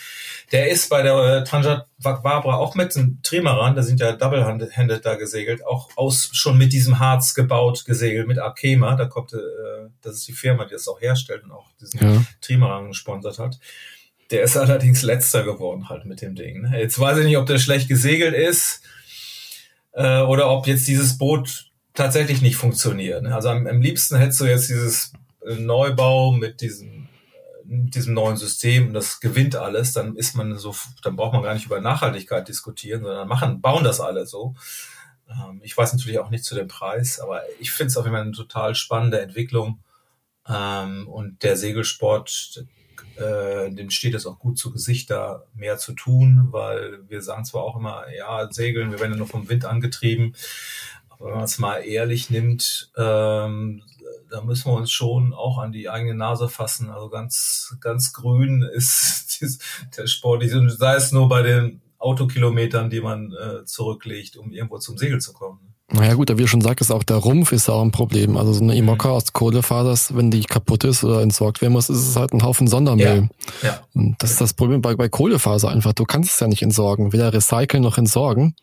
[0.53, 5.05] Der ist bei der äh, Transat Barbara auch mit einem Trimaran, da sind ja double-handed
[5.05, 9.39] da gesegelt, auch aus schon mit diesem Harz gebaut gesegelt, mit Arkema, da kommt, äh,
[10.01, 12.25] das ist die Firma, die das auch herstellt und auch diesen ja.
[12.41, 13.59] Trimaran gesponsert hat.
[14.35, 16.63] Der ist allerdings letzter geworden halt mit dem Ding.
[16.63, 16.81] Ne?
[16.81, 18.83] Jetzt weiß ich nicht, ob der schlecht gesegelt ist
[19.93, 23.23] äh, oder ob jetzt dieses Boot tatsächlich nicht funktioniert.
[23.23, 23.33] Ne?
[23.33, 25.13] Also am, am, liebsten hättest du jetzt dieses
[25.47, 30.35] äh, Neubau mit diesem, äh, mit diesem neuen System und das gewinnt alles, dann ist
[30.35, 34.27] man so, dann braucht man gar nicht über Nachhaltigkeit diskutieren, sondern machen, bauen das alle
[34.27, 34.57] so.
[35.31, 38.17] Ähm, ich weiß natürlich auch nicht zu dem Preis, aber ich finde es auf jeden
[38.17, 39.79] Fall eine total spannende Entwicklung.
[40.49, 42.65] Ähm, und der Segelsport,
[43.17, 47.45] äh, dem steht es auch gut zu Gesicht, da mehr zu tun, weil wir sagen
[47.45, 50.35] zwar auch immer, ja, Segeln, wir werden ja nur vom Wind angetrieben,
[51.09, 53.83] aber wenn man es mal ehrlich nimmt, ähm,
[54.31, 56.91] da müssen wir uns schon auch an die eigene Nase fassen.
[56.91, 59.63] Also ganz, ganz grün ist
[59.97, 64.99] der Sport, sei es nur bei den Autokilometern, die man äh, zurücklegt, um irgendwo zum
[64.99, 65.74] Segel zu kommen.
[65.93, 68.39] Naja gut, wie du schon sagtest, auch der Rumpf ist auch ein Problem.
[68.39, 68.89] Also so eine mhm.
[68.89, 72.67] aus Kohlefaser, wenn die kaputt ist oder entsorgt werden muss, ist es halt ein Haufen
[72.67, 73.29] Sondermüll.
[73.63, 73.69] Ja.
[73.69, 73.81] ja.
[73.95, 75.93] Und das ist das Problem bei, bei Kohlefaser einfach.
[75.93, 78.57] Du kannst es ja nicht entsorgen, weder recyceln noch entsorgen.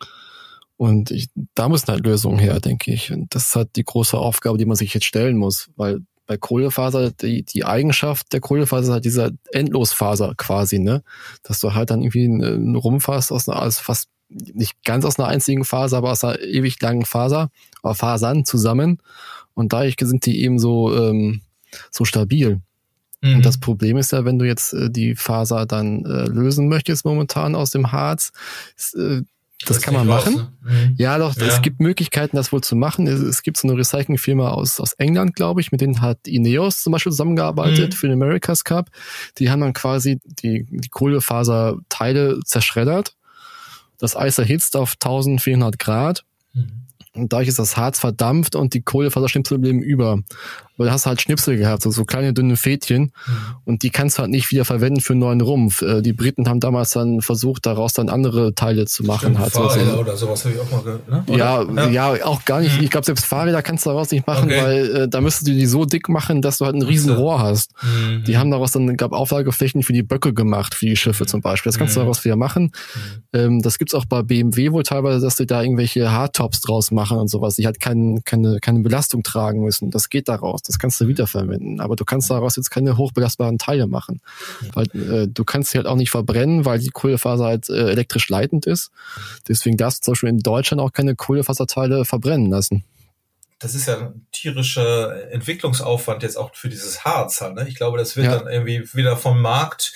[0.78, 3.12] Und ich, da müssen halt Lösungen her, denke ich.
[3.12, 6.38] Und das ist halt die große Aufgabe, die man sich jetzt stellen muss, weil bei
[6.38, 11.04] Kohlefaser, die, die Eigenschaft der Kohlefaser ist halt dieser Endlosfaser quasi, ne?
[11.44, 15.20] Dass du halt dann irgendwie einen Rumpf hast aus einer, aus fast nicht ganz aus
[15.20, 17.50] einer einzigen Faser, aber aus einer ewig langen Faser,
[17.84, 19.00] oder Fasern zusammen.
[19.54, 21.41] Und dadurch sind die eben so, ähm,
[21.89, 22.62] so stabil.
[23.22, 23.36] Mhm.
[23.36, 27.06] Und das Problem ist ja, wenn du jetzt äh, die Faser dann äh, lösen möchtest
[27.06, 28.32] momentan aus dem Harz,
[28.78, 29.24] ist, äh,
[29.65, 30.38] das, das kann man machen.
[30.38, 30.72] Raus, ne?
[30.72, 30.96] mhm.
[30.98, 31.46] Ja, doch, ja.
[31.46, 33.06] es gibt Möglichkeiten, das wohl zu machen.
[33.06, 36.82] Es, es gibt so eine Recyclingfirma aus, aus England, glaube ich, mit denen hat Ineos
[36.82, 37.96] zum Beispiel zusammengearbeitet mhm.
[37.96, 38.89] für den America's Cup.
[39.38, 43.15] Die haben dann quasi die, die Kohlefaserteile zerschreddert
[44.02, 46.24] das Eis erhitzt auf 1400 Grad.
[46.54, 46.88] Mhm.
[47.14, 50.20] Und dadurch ist das Harz verdampft und die Kohlefaserschnipsel bleiben über
[50.82, 53.12] weil du hast halt Schnipsel gehabt, so, so kleine dünne Fädchen mhm.
[53.65, 55.84] und die kannst du halt nicht wieder verwenden für einen neuen Rumpf.
[55.84, 59.38] Äh, die Briten haben damals dann versucht, daraus dann andere Teile zu machen.
[59.38, 61.08] halt Fahrräder so, oder sowas habe ich auch mal gehört.
[61.08, 61.24] Ne?
[61.38, 62.78] Ja, ja, ja, auch gar nicht.
[62.78, 62.84] Mhm.
[62.84, 64.63] Ich glaube, selbst Fahrräder kannst du daraus nicht machen, okay.
[64.63, 67.39] weil äh, da müsstest du die so dick machen, dass du halt ein riesen Rohr
[67.39, 67.72] hast.
[67.84, 68.24] Mhm.
[68.24, 71.70] Die haben daraus dann, gab Auflageflächen für die Böcke gemacht, für die Schiffe zum Beispiel.
[71.70, 72.06] Das kannst du mhm.
[72.06, 72.72] daraus wieder machen.
[73.34, 77.17] Ähm, das gibt's auch bei BMW wohl teilweise, dass die da irgendwelche Hardtops draus machen
[77.17, 79.91] und sowas, die halt kein, keine, keine Belastung tragen müssen.
[79.91, 80.62] Das geht daraus.
[80.62, 81.82] Das kannst du wiederverwenden verwenden.
[81.82, 84.22] Aber du kannst daraus jetzt keine hochbelastbaren Teile machen.
[84.74, 88.30] Weil äh, du kannst sie halt auch nicht verbrennen, weil die Kohlefaser halt äh, elektrisch
[88.30, 88.92] leitend ist.
[89.48, 92.84] Deswegen darfst du zum Beispiel in Deutschland auch keine Kohlefaserteile verbrennen lassen
[93.60, 97.42] das ist ja ein tierischer Entwicklungsaufwand jetzt auch für dieses Harz.
[97.42, 97.68] Halt, ne?
[97.68, 98.40] Ich glaube, das wird ja.
[98.40, 99.94] dann irgendwie wieder vom Markt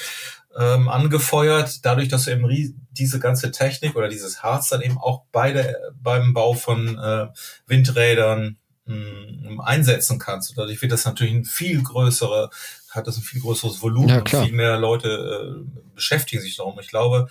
[0.56, 2.48] ähm, angefeuert, dadurch, dass du eben
[2.92, 7.26] diese ganze Technik oder dieses Harz dann eben auch bei der, beim Bau von äh,
[7.66, 10.58] Windrädern, mh, einsetzen kannst.
[10.58, 12.50] Dadurch wird das natürlich ein viel größere,
[12.90, 16.80] hat das ein viel größeres Volumen ja, und viel mehr Leute äh, beschäftigen sich darum.
[16.80, 17.28] Ich glaube,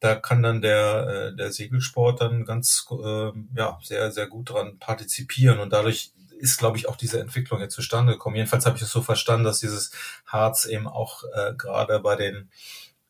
[0.00, 4.78] da kann dann der, äh, der Segelsport dann ganz äh, ja, sehr, sehr gut dran
[4.78, 8.34] partizipieren und dadurch ist, glaube ich, auch diese Entwicklung jetzt zustande gekommen.
[8.34, 9.92] Jedenfalls habe ich es so verstanden, dass dieses
[10.26, 12.50] Harz eben auch äh, gerade bei den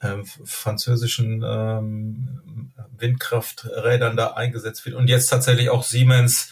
[0.02, 6.50] ähm, französischen ähm, Windkrafträdern da eingesetzt wird und jetzt tatsächlich auch Siemens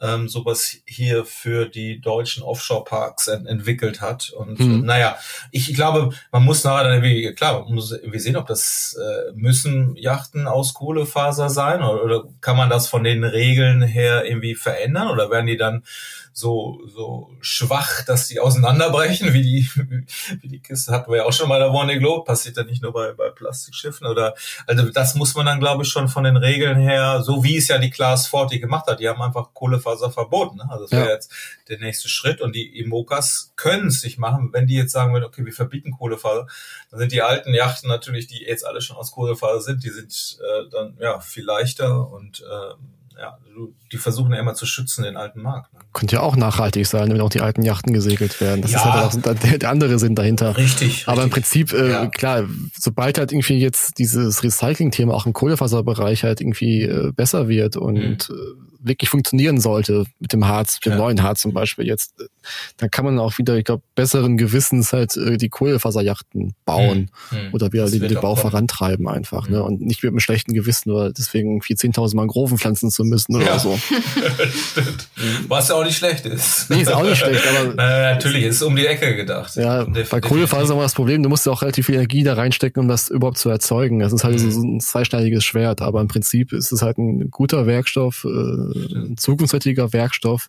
[0.00, 4.30] ähm, sowas hier für die deutschen Offshore-Parks ent entwickelt hat.
[4.30, 4.84] Und mhm.
[4.84, 5.16] naja,
[5.50, 9.96] ich, glaube, man muss nachher dann irgendwie, klar, muss irgendwie sehen, ob das äh, müssen
[9.96, 15.08] Yachten aus Kohlefaser sein oder, oder kann man das von den Regeln her irgendwie verändern
[15.08, 15.82] oder werden die dann
[16.32, 19.68] so, so schwach, dass die auseinanderbrechen, wie die,
[20.40, 22.82] wie die Kiste hatten wir ja auch schon mal der Warning Globe, passiert ja nicht
[22.82, 24.34] nur bei, bei Plastikschiffen oder,
[24.66, 27.68] also das muss man dann, glaube ich, schon von den Regeln her, so wie es
[27.68, 30.66] ja die Class 40 gemacht hat, die haben einfach Kohlefaser verboten, ne?
[30.70, 31.14] also das wäre ja.
[31.14, 31.32] jetzt
[31.68, 35.24] der nächste Schritt und die Imokas können es nicht machen, wenn die jetzt sagen würden,
[35.24, 36.46] okay, wir verbieten Kohlefaser,
[36.90, 40.38] dann sind die alten Yachten natürlich, die jetzt alle schon aus Kohlefaser sind, die sind
[40.40, 42.74] äh, dann ja viel leichter und äh,
[43.20, 43.38] ja,
[43.92, 45.72] die versuchen ja immer zu schützen, den alten Markt.
[45.74, 45.80] Ne?
[45.92, 48.62] Könnte ja auch nachhaltig sein, wenn auch die alten Yachten gesegelt werden.
[48.62, 50.56] Das ja, ist halt auch der, der andere Sinn dahinter.
[50.56, 51.06] Richtig.
[51.06, 51.24] Aber richtig.
[51.24, 52.06] im Prinzip, äh, ja.
[52.06, 52.44] klar,
[52.78, 58.28] sobald halt irgendwie jetzt dieses Recycling-Thema auch im Kohlefaserbereich halt irgendwie äh, besser wird und
[58.30, 58.34] mhm.
[58.34, 60.98] äh, wirklich funktionieren sollte mit dem Harz, mit dem ja.
[60.98, 62.14] neuen Harz zum Beispiel jetzt,
[62.78, 67.38] dann kann man auch wieder, ich glaube, besseren Gewissens halt äh, die Kohlefaserjachten bauen hm.
[67.38, 67.54] hm.
[67.54, 68.50] oder wieder den, den Bau kommen.
[68.50, 69.62] vorantreiben einfach, ne?
[69.62, 73.58] Und nicht mit einem schlechten Gewissen oder deswegen 10.000 Mangroven pflanzen zu müssen oder ja.
[73.58, 73.78] so.
[75.48, 76.70] Was ja auch nicht schlecht ist.
[76.70, 77.74] Nee, ist auch nicht schlecht, aber.
[77.74, 79.56] naja, natürlich, ist um die Ecke gedacht.
[79.56, 82.82] Ja, bei Kohlefaser war das Problem, du musst ja auch relativ viel Energie da reinstecken,
[82.82, 83.98] um das überhaupt zu erzeugen.
[83.98, 84.50] Das ist halt hm.
[84.50, 89.16] so ein zweischneidiges Schwert, aber im Prinzip ist es halt ein guter Werkstoff, äh, ein
[89.18, 90.48] zukunftsfähiger Werkstoff.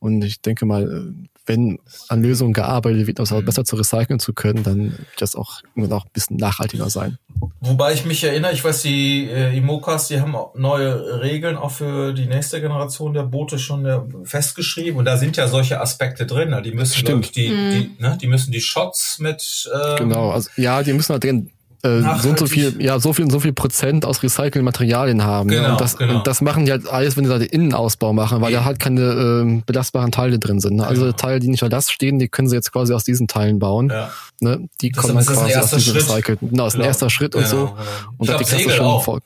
[0.00, 1.12] Und ich denke mal,
[1.46, 5.20] wenn an Lösungen gearbeitet wird, um es auch besser zu recyceln zu können, dann wird
[5.20, 5.60] das auch,
[5.90, 7.18] auch ein bisschen nachhaltiger sein.
[7.60, 11.70] Wobei ich mich erinnere, ich weiß, die äh, Imokas, die haben auch neue Regeln auch
[11.70, 14.96] für die nächste Generation der Boote schon äh, festgeschrieben.
[14.96, 16.54] Und da sind ja solche Aspekte drin.
[16.62, 17.26] Die müssen, Stimmt.
[17.26, 17.70] Ich, die, mhm.
[17.70, 19.70] die, ne, die müssen die Shots mit.
[19.74, 21.50] Ähm, genau, also ja, die müssen halt drin
[21.82, 25.24] äh, so und so viel, ja, so viel und so viel Prozent aus recycelten Materialien
[25.24, 25.48] haben.
[25.48, 25.72] Genau, ne?
[25.72, 26.18] und, das, genau.
[26.18, 28.60] und das machen die halt alles, wenn sie da den Innenausbau machen, weil ja.
[28.60, 30.76] da halt keine äh, belastbaren Teile drin sind.
[30.76, 30.86] Ne?
[30.86, 31.16] Also genau.
[31.16, 33.90] Teile, die nicht Last stehen, die können sie jetzt quasi aus diesen Teilen bauen.
[33.90, 34.10] Ja.
[34.40, 34.68] Ne?
[34.80, 36.50] Die das kommen quasi aus diesem recycelten.
[36.50, 37.56] Genau, ist ein erster Schritt und so.
[37.66, 37.76] Genau.
[38.18, 39.20] Und da die Klasse schon voll.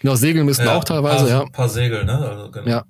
[0.00, 1.40] Genau, Segeln müssen ja, auch teilweise, paar, ja.
[1.42, 2.18] Ein paar Segel, ne?
[2.18, 2.68] Also, genau.
[2.68, 2.84] Ja.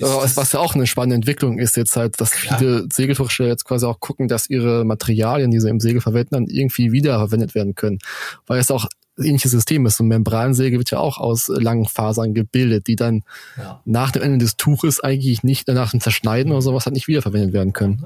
[0.00, 2.86] Also, was ja auch eine spannende Entwicklung ist jetzt halt, dass viele ja.
[2.92, 6.92] Segeltuchsteller jetzt quasi auch gucken, dass ihre Materialien, die sie im Segel verwenden, dann irgendwie
[6.92, 7.98] wiederverwendet werden können.
[8.46, 8.86] Weil es auch
[9.18, 9.96] ähnliches System ist.
[9.96, 13.24] So ein Membransäge wird ja auch aus langen Fasern gebildet, die dann
[13.56, 13.80] ja.
[13.84, 17.52] nach dem Ende des Tuches eigentlich nicht nach dem Zerschneiden oder sowas halt nicht wiederverwendet
[17.52, 18.04] werden können.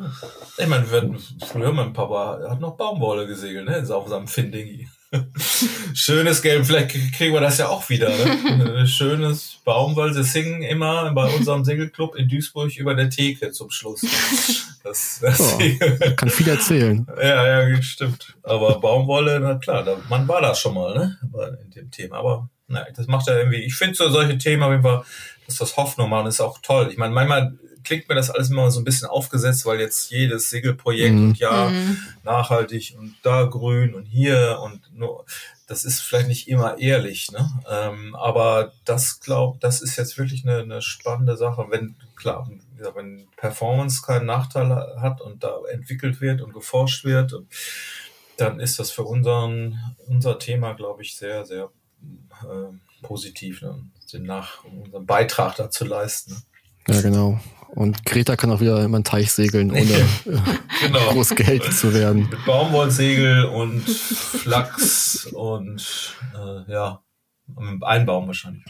[0.59, 1.15] Ich meine, wir
[1.47, 3.85] früher mein Papa hat noch Baumwolle gesegelt, ne?
[3.95, 4.89] Auf seinem Findingi.
[5.95, 8.09] Schönes Gelb, vielleicht kriegen wir das ja auch wieder.
[8.09, 8.87] Ne?
[8.87, 14.01] Schönes Baumwolle, sie singen immer bei unserem Segelclub in Duisburg über der Theke zum Schluss.
[14.83, 15.59] Das, das oh,
[16.17, 17.07] kann viel erzählen.
[17.23, 18.35] Ja, ja, stimmt.
[18.43, 21.19] Aber Baumwolle, na klar, da, man war da schon mal, ne?
[21.65, 22.17] In dem Thema.
[22.17, 25.05] Aber na, das macht ja irgendwie, ich finde so solche Themen auf jeden Fall,
[25.47, 26.89] dass das Hoffnung machen, ist auch toll.
[26.91, 27.53] Ich meine, manchmal
[27.85, 31.29] klingt mir das alles immer so ein bisschen aufgesetzt, weil jetzt jedes Segelprojekt mhm.
[31.29, 31.99] und ja, mhm.
[32.23, 35.25] nachhaltig und da grün und hier und nur,
[35.67, 37.49] das ist vielleicht nicht immer ehrlich, ne?
[37.71, 41.67] Ähm, aber das glaub, das ist jetzt wirklich eine, eine spannende Sache.
[41.71, 42.49] Wenn, klar,
[42.95, 47.35] wenn Performance keinen Nachteil hat und da entwickelt wird und geforscht wird,
[48.37, 51.71] dann ist das für unseren, unser Thema, glaube ich, sehr, sehr
[52.43, 53.85] äh, positiv, ne?
[54.13, 56.43] den nach unseren Beitrag dazu leisten.
[56.89, 57.41] Ja, genau.
[57.75, 60.09] Und Greta kann auch wieder immer einen Teich segeln, ohne
[60.81, 61.13] genau.
[61.13, 62.29] groß Geld zu werden.
[62.31, 67.03] Mit Baumwollsegel und Flachs und äh, ja,
[67.47, 68.65] mit einem Baum wahrscheinlich.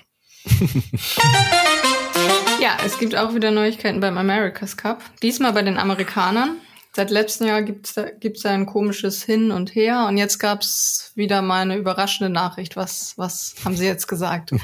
[2.61, 5.03] ja, es gibt auch wieder Neuigkeiten beim America's Cup.
[5.21, 6.57] Diesmal bei den Amerikanern.
[6.95, 11.11] Seit letztem Jahr gibt's da, gibt's da ein komisches Hin und Her und jetzt gab's
[11.15, 12.77] wieder mal eine überraschende Nachricht.
[12.77, 14.53] Was, was haben sie jetzt gesagt?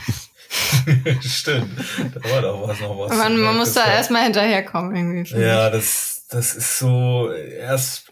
[1.20, 1.78] Stimmt.
[2.14, 3.16] Da war doch was noch was.
[3.16, 5.40] Man, man muss da erstmal hinterherkommen irgendwie.
[5.40, 8.04] Ja, das, das ist so erst.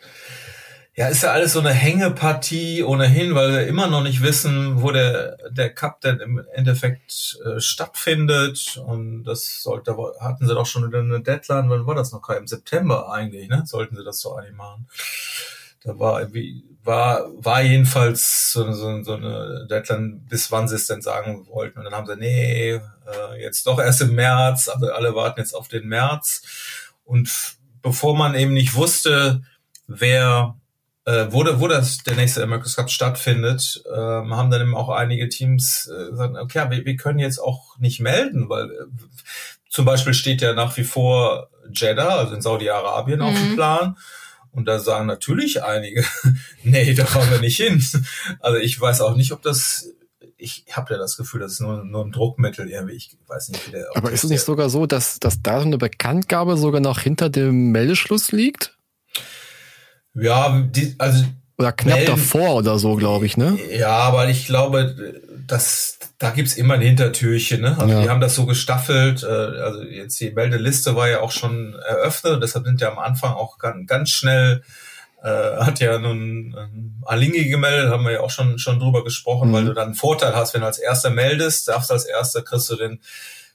[0.94, 4.92] Ja, ist ja alles so eine Hängepartie ohnehin, weil wir immer noch nicht wissen, wo
[4.92, 8.80] der, der Cup denn im Endeffekt äh, stattfindet.
[8.86, 12.26] Und das sollte, hatten sie doch schon wieder eine Deadline, wann war das noch?
[12.30, 13.64] Im September eigentlich, ne?
[13.66, 14.88] Sollten sie das so eigentlich machen.
[15.86, 20.86] Da war irgendwie, war, war jedenfalls so, so, so eine Deadline, bis wann sie es
[20.86, 21.78] denn sagen wollten.
[21.78, 22.80] Und dann haben sie, nee, äh,
[23.40, 26.42] jetzt doch erst im März, aber alle warten jetzt auf den März.
[27.04, 27.30] Und
[27.82, 29.42] bevor man eben nicht wusste,
[29.86, 30.56] wer
[31.06, 35.28] äh, wo, wo das der nächste America's Cup stattfindet, äh, haben dann eben auch einige
[35.28, 38.84] Teams äh, gesagt, okay, wir, wir können jetzt auch nicht melden, weil äh,
[39.70, 43.24] zum Beispiel steht ja nach wie vor Jeddah, also in Saudi-Arabien, mhm.
[43.24, 43.54] auf dem mhm.
[43.54, 43.96] Plan.
[44.56, 46.02] Und da sagen natürlich einige,
[46.64, 47.84] nee, da fahren wir nicht hin.
[48.40, 49.92] Also ich weiß auch nicht, ob das
[50.38, 52.94] ich habe ja das Gefühl, das ist nur, nur ein Druckmittel irgendwie.
[52.94, 53.86] Ich weiß nicht, wie der.
[53.94, 57.30] Aber ist es nicht sogar so, dass, dass da so eine Bekanntgabe sogar noch hinter
[57.30, 58.76] dem Meldeschluss liegt?
[60.14, 61.24] Ja, die, also.
[61.58, 63.58] Oder knapp melden, davor oder so, glaube ich, ne?
[63.70, 67.76] Ja, aber ich glaube, dass da gibt's immer ein Hintertürchen, ne?
[67.78, 68.02] Also ja.
[68.02, 72.42] die haben das so gestaffelt, äh, also jetzt die Meldeliste war ja auch schon eröffnet,
[72.42, 74.62] deshalb sind ja am Anfang auch ganz, ganz schnell
[75.22, 79.48] äh, hat ja nun ähm, Alingi gemeldet, haben wir ja auch schon schon drüber gesprochen,
[79.48, 79.52] mhm.
[79.54, 82.70] weil du dann einen Vorteil hast, wenn du als erster meldest, darfst als erster kriegst
[82.70, 83.00] du den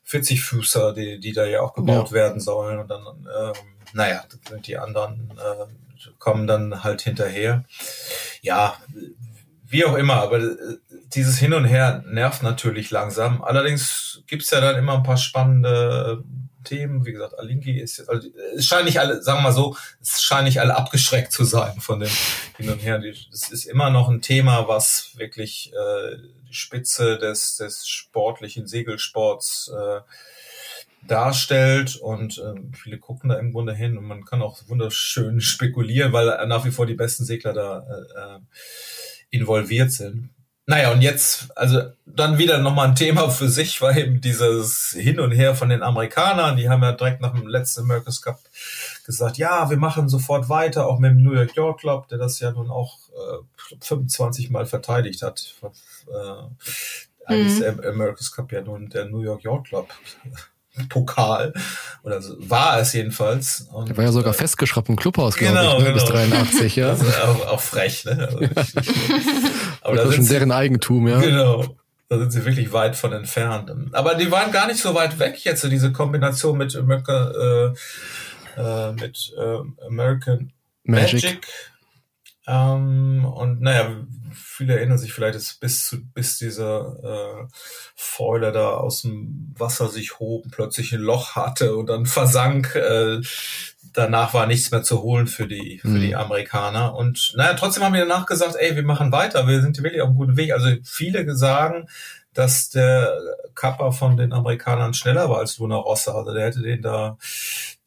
[0.05, 2.13] 40 Füßer, die die da ja auch gebaut ja.
[2.13, 3.53] werden sollen und dann ähm,
[3.93, 5.65] naja, sind die anderen äh,
[6.19, 7.65] kommen dann halt hinterher.
[8.41, 8.77] Ja,
[9.67, 10.55] wie auch immer, aber äh,
[11.13, 13.41] dieses Hin und Her nervt natürlich langsam.
[13.41, 16.23] Allerdings gibt's ja dann immer ein paar spannende
[16.63, 17.05] Themen.
[17.05, 20.21] Wie gesagt, Alinki ist jetzt, also es scheint nicht alle, sagen wir mal so, es
[20.21, 22.11] scheint nicht alle abgeschreckt zu sein von dem
[22.57, 23.01] Hin und Her.
[23.31, 29.71] Es ist immer noch ein Thema, was wirklich äh, die Spitze des, des sportlichen Segelsports
[29.73, 30.01] äh,
[31.07, 36.13] darstellt und äh, viele gucken da im Grunde hin und man kann auch wunderschön spekulieren,
[36.13, 38.39] weil nach wie vor die besten Segler da äh, äh,
[39.31, 40.29] involviert sind.
[40.67, 45.19] Naja, und jetzt, also dann wieder nochmal ein Thema für sich, war eben dieses Hin
[45.19, 46.55] und Her von den Amerikanern.
[46.55, 48.39] Die haben ja direkt nach dem letzten America's Cup
[49.05, 52.39] gesagt, ja, wir machen sofort weiter, auch mit dem New York York Club, der das
[52.39, 55.55] ja nun auch äh, 25 Mal verteidigt hat.
[56.07, 56.13] Äh,
[57.25, 57.63] eigentlich mhm.
[57.63, 59.89] ist America's Cup ja nun der New York York Club.
[60.89, 61.53] Pokal.
[62.03, 63.67] Oder so, war es jedenfalls.
[63.71, 65.93] Und, der war ja sogar festgeschraubt im Clubhaus, glaube genau, ich, ne?
[65.93, 66.05] genau.
[66.05, 66.93] bis 83, ja.
[66.93, 68.11] Ist auch, auch frech, ne?
[68.11, 68.39] Also,
[69.81, 71.19] aber das ist schon deren Eigentum, ja.
[71.19, 71.75] Genau.
[72.09, 73.71] Da sind sie wirklich weit von entfernt.
[73.93, 77.73] Aber die waren gar nicht so weit weg jetzt, so diese Kombination mit America,
[78.57, 80.51] äh, äh, mit äh, American
[80.83, 81.23] Magic.
[81.23, 81.47] Magic.
[82.47, 83.91] Ähm, und naja,
[84.33, 87.47] viele erinnern sich vielleicht, dass bis zu, bis dieser äh,
[87.95, 92.75] Foiler da aus dem Wasser sich hob, plötzlich ein Loch hatte und dann versank.
[92.75, 93.21] Äh,
[93.93, 96.01] danach war nichts mehr zu holen für die für mhm.
[96.01, 96.95] die Amerikaner.
[96.95, 100.09] Und naja, trotzdem haben wir danach gesagt, ey, wir machen weiter, wir sind wirklich auf
[100.09, 100.53] einem guten Weg.
[100.53, 101.87] Also viele sagen,
[102.33, 103.17] dass der
[103.55, 106.13] Kappa von den Amerikanern schneller war als Luna Rossa.
[106.13, 107.17] Also der hätte den da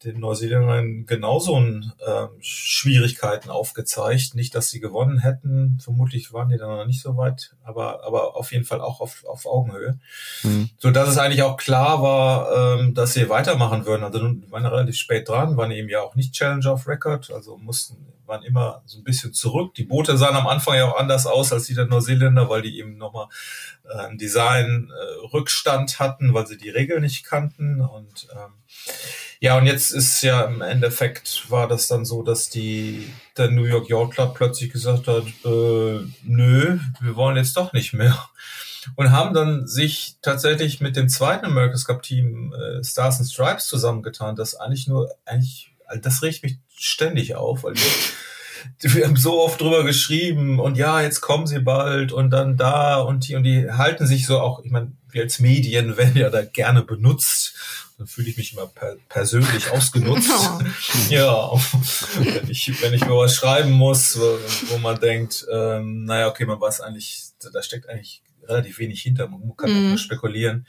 [0.05, 4.35] den Neuseeländern genauso äh, Schwierigkeiten aufgezeigt.
[4.35, 8.35] Nicht, dass sie gewonnen hätten, vermutlich waren die dann noch nicht so weit, aber, aber
[8.35, 9.99] auf jeden Fall auch auf, auf Augenhöhe.
[10.43, 10.69] Mhm.
[10.77, 14.03] So dass es eigentlich auch klar war, ähm, dass sie weitermachen würden.
[14.03, 18.15] Also waren relativ spät dran, waren eben ja auch nicht Challenger of Record, also mussten
[18.27, 19.73] waren immer so ein bisschen zurück.
[19.75, 22.79] Die Boote sahen am Anfang ja auch anders aus als die der Neuseeländer, weil die
[22.79, 23.27] eben nochmal
[23.83, 27.81] äh, einen Design-Rückstand äh, hatten, weil sie die Regeln nicht kannten.
[27.81, 28.53] Und ähm,
[29.39, 33.07] ja, und jetzt ist ja im Endeffekt war das dann so, dass die
[33.37, 37.93] der New York Yacht Club plötzlich gesagt hat, äh, nö, wir wollen jetzt doch nicht
[37.93, 38.17] mehr.
[38.95, 43.65] Und haben dann sich tatsächlich mit dem zweiten America's Cup Team äh, Stars and Stripes
[43.65, 45.71] zusammengetan, das eigentlich nur, eigentlich,
[46.01, 51.01] das regt mich ständig auf, weil wir, wir haben so oft drüber geschrieben und ja,
[51.01, 54.63] jetzt kommen sie bald und dann da und die und die halten sich so auch,
[54.63, 57.55] ich meine, wir als Medien werden ja da gerne benutzt.
[57.97, 60.29] Dann fühle ich mich immer per persönlich ausgenutzt.
[61.09, 61.51] ja,
[62.17, 64.37] wenn ich, wenn ich mir was schreiben muss, wo,
[64.69, 67.23] wo man denkt, ähm, naja, okay, man weiß eigentlich,
[67.53, 69.89] da steckt eigentlich relativ wenig hinter, man kann mm.
[69.89, 70.67] nur spekulieren.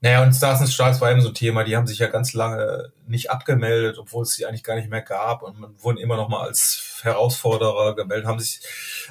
[0.00, 2.34] Naja, und Stars and Stripes war eben so ein Thema, die haben sich ja ganz
[2.34, 6.16] lange nicht abgemeldet, obwohl es sie eigentlich gar nicht mehr gab und man wurden immer
[6.16, 8.60] noch mal als Herausforderer gemeldet, haben sich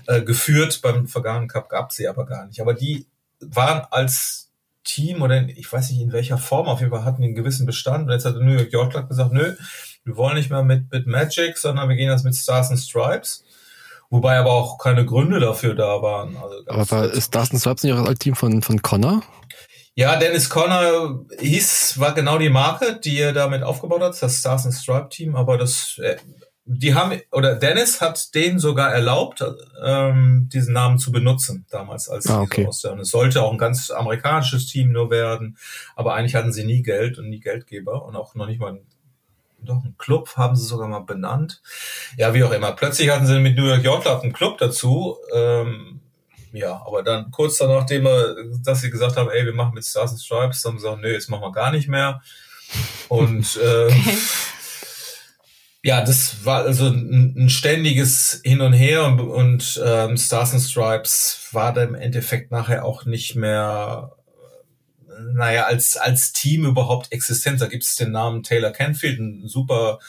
[0.05, 2.61] äh, geführt, beim vergangenen Cup gab sie aber gar nicht.
[2.61, 3.07] Aber die
[3.39, 4.51] waren als
[4.83, 7.35] Team oder in, ich weiß nicht in welcher Form, auf jeden Fall hatten die einen
[7.35, 9.55] gewissen Bestand und jetzt hat der New York Yacht Club gesagt, nö,
[10.03, 13.45] wir wollen nicht mehr mit, mit Magic, sondern wir gehen jetzt mit Stars and Stripes.
[14.09, 16.37] Wobei aber auch keine Gründe dafür da waren.
[16.37, 19.23] Also aber war Stars and Stripes nicht auch das Team von, von Connor?
[19.95, 24.65] Ja, Dennis Conner hieß, war genau die Marke, die er damit aufgebaut hat, das Stars
[24.65, 26.17] and Stripe Team, aber das, äh,
[26.65, 29.43] die haben, oder Dennis hat denen sogar erlaubt,
[29.83, 32.65] ähm, diesen Namen zu benutzen, damals als ah, okay.
[32.65, 35.57] Und es sollte auch ein ganz amerikanisches Team nur werden,
[35.95, 38.85] aber eigentlich hatten sie nie Geld und nie Geldgeber und auch noch nicht mal ein
[39.65, 41.61] doch einen Club haben sie sogar mal benannt.
[42.17, 42.73] Ja, wie auch immer.
[42.73, 45.15] Plötzlich hatten sie mit New York Yacht Club einen Club dazu.
[45.33, 46.01] Ähm,
[46.51, 49.85] ja, aber dann kurz danach, nachdem wir, dass sie gesagt haben, ey, wir machen mit
[49.85, 52.21] Stars and Stripes, haben sie gesagt, nö, jetzt machen wir gar nicht mehr.
[53.07, 54.17] Und äh, okay.
[55.83, 60.63] Ja, das war also ein, ein, ständiges Hin und Her und, und ähm, Stars and
[60.63, 64.13] Stripes war dann im Endeffekt nachher auch nicht mehr
[65.33, 67.61] naja, als, als Team überhaupt existent.
[67.61, 69.99] Da gibt es den Namen Taylor Canfield, ein super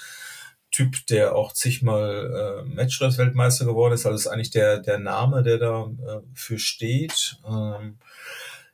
[0.70, 4.06] Typ, der auch zigmal äh, Matchless-Weltmeister geworden ist.
[4.06, 7.36] Also ist eigentlich der, der Name, der da äh, für steht.
[7.46, 7.98] Ähm,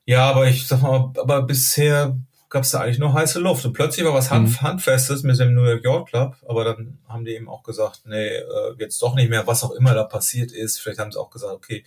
[0.07, 2.17] ja, aber ich sag mal, aber bisher
[2.51, 3.65] gab es da eigentlich nur heiße Luft.
[3.65, 4.61] Und plötzlich war was Hand, mhm.
[4.61, 8.27] Handfestes mit dem New York Yacht Club, aber dann haben die eben auch gesagt, nee,
[8.27, 8.43] äh,
[8.79, 10.79] jetzt doch nicht mehr, was auch immer da passiert ist.
[10.79, 11.85] Vielleicht haben sie auch gesagt, okay,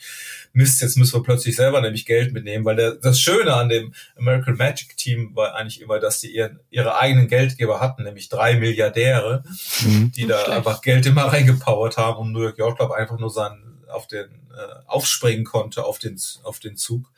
[0.53, 3.93] Mist, jetzt müssen wir plötzlich selber nämlich Geld mitnehmen, weil der, das Schöne an dem
[4.15, 8.55] American Magic Team war eigentlich immer, dass die ihren, ihre eigenen Geldgeber hatten, nämlich drei
[8.55, 9.43] Milliardäre,
[9.81, 10.13] mhm.
[10.13, 10.57] die da Schlecht.
[10.57, 14.25] einfach Geld immer reingepowert haben und New York Yacht Club einfach nur seinen auf den
[14.55, 17.11] äh, aufspringen konnte auf den auf den Zug.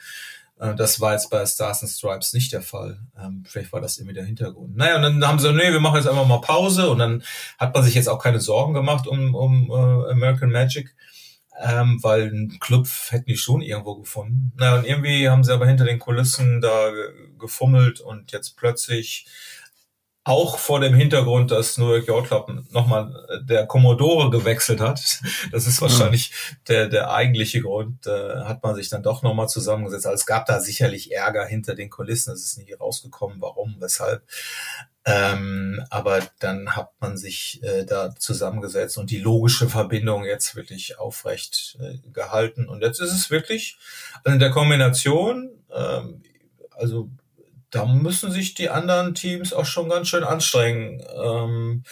[0.60, 3.00] Äh, das war jetzt bei Stars and Stripes nicht der Fall.
[3.18, 4.76] Ähm, vielleicht war das irgendwie der Hintergrund.
[4.76, 7.24] Naja, und dann haben sie, nee, wir machen jetzt einfach mal Pause und dann
[7.58, 10.96] hat man sich jetzt auch keine Sorgen gemacht um, um uh, American Magic,
[11.62, 14.54] ähm, weil einen Club hätten die schon irgendwo gefunden.
[14.58, 16.92] Naja, und irgendwie haben sie aber hinter den Kulissen da
[17.40, 19.28] gefummelt und jetzt plötzlich
[20.26, 25.22] auch vor dem Hintergrund, dass New York Yacht Club nochmal äh, der Commodore gewechselt hat.
[25.52, 26.58] Das ist wahrscheinlich ja.
[26.68, 30.08] der, der eigentliche Grund, äh, hat man sich dann doch nochmal zusammengesetzt.
[30.08, 32.34] Also es gab da sicherlich Ärger hinter den Kulissen.
[32.34, 34.24] Es ist nicht rausgekommen, warum, weshalb.
[35.06, 40.98] Ähm, aber dann hat man sich äh, da zusammengesetzt und die logische Verbindung jetzt wirklich
[40.98, 42.68] aufrecht äh, gehalten.
[42.68, 43.78] Und jetzt ist es wirklich
[44.24, 46.24] also in der Kombination, ähm,
[46.72, 47.10] also
[47.76, 51.84] da müssen sich die anderen Teams auch schon ganz schön anstrengen, ähm,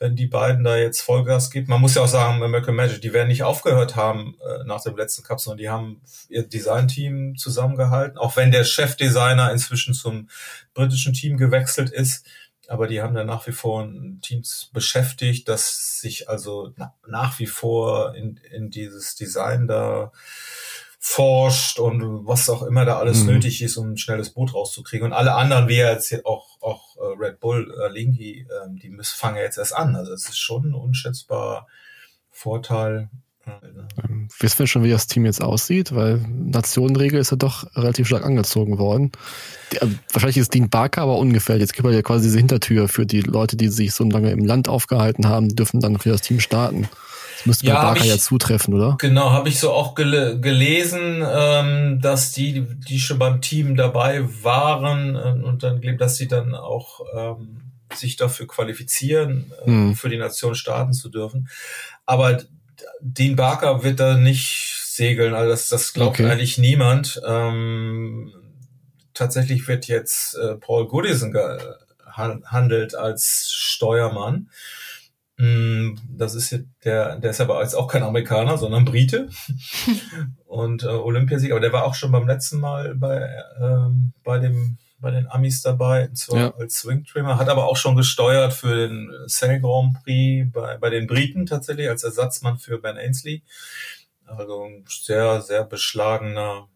[0.00, 1.68] wenn die beiden da jetzt Vollgas gibt.
[1.68, 4.96] Man muss ja auch sagen, American Magic, die werden nicht aufgehört haben äh, nach dem
[4.96, 10.28] letzten Cup, sondern die haben ihr Designteam zusammengehalten, auch wenn der Chefdesigner inzwischen zum
[10.74, 12.26] britischen Team gewechselt ist.
[12.66, 13.88] Aber die haben da nach wie vor
[14.22, 20.10] Teams beschäftigt, das sich also na, nach wie vor in, in dieses Design da
[21.02, 23.32] forscht und was auch immer da alles mhm.
[23.32, 25.06] nötig ist, um ein schnelles Boot rauszukriegen.
[25.06, 29.16] Und alle anderen, wie jetzt auch, auch äh, Red Bull, äh, Linky, äh, die müssen,
[29.16, 29.96] fangen jetzt erst an.
[29.96, 31.66] Also es ist schon ein unschätzbarer
[32.30, 33.08] Vorteil.
[34.04, 35.94] Ähm, wissen wir schon, wie das Team jetzt aussieht?
[35.94, 39.10] Weil Nationenregel ist ja doch relativ stark angezogen worden.
[39.72, 41.62] Die, äh, wahrscheinlich ist Dean Barker aber ungefährdet.
[41.62, 44.44] Jetzt gibt es ja quasi diese Hintertür für die Leute, die sich so lange im
[44.44, 46.90] Land aufgehalten haben, dürfen dann für das Team starten.
[47.40, 48.96] Das müsste ja, bei Barker ich, ja zutreffen, oder?
[48.98, 54.22] Genau, habe ich so auch gel gelesen, ähm, dass die, die schon beim Team dabei
[54.42, 57.62] waren äh, und dann, dass sie dann auch ähm,
[57.94, 59.94] sich dafür qualifizieren, äh, mhm.
[59.94, 61.48] für die Nation starten zu dürfen.
[62.04, 62.42] Aber
[63.00, 66.30] Dean Barker wird da nicht segeln, also das, das glaubt okay.
[66.30, 67.22] eigentlich niemand.
[67.26, 68.34] Ähm,
[69.14, 74.50] tatsächlich wird jetzt äh, Paul Goodison gehandelt als Steuermann.
[75.40, 79.30] Mm, das ist der, der ist aber jetzt auch kein Amerikaner, sondern Brite
[80.44, 81.54] und äh, Olympiasieger.
[81.54, 83.26] Aber der war auch schon beim letzten Mal bei,
[83.58, 86.54] ähm, bei dem bei den Amis dabei, und zwar ja.
[86.58, 90.90] als Swing Trimmer, hat aber auch schon gesteuert für den Sail Grand Prix bei, bei
[90.90, 93.42] den Briten tatsächlich als Ersatzmann für Ben Ainsley.
[94.26, 96.68] Also ein sehr, sehr beschlagener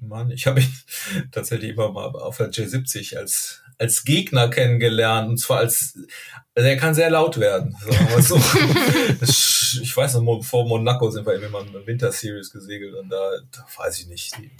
[0.00, 0.30] Mann.
[0.30, 0.74] Ich habe ihn
[1.32, 5.98] tatsächlich immer mal auf der J70 als als Gegner kennengelernt und zwar als
[6.54, 7.76] also er kann sehr laut werden.
[8.18, 8.36] So.
[9.82, 13.30] ich weiß noch, vor Monaco sind wir immer mal in Winter Series gesegelt und da,
[13.52, 14.36] da weiß ich nicht.
[14.36, 14.50] Die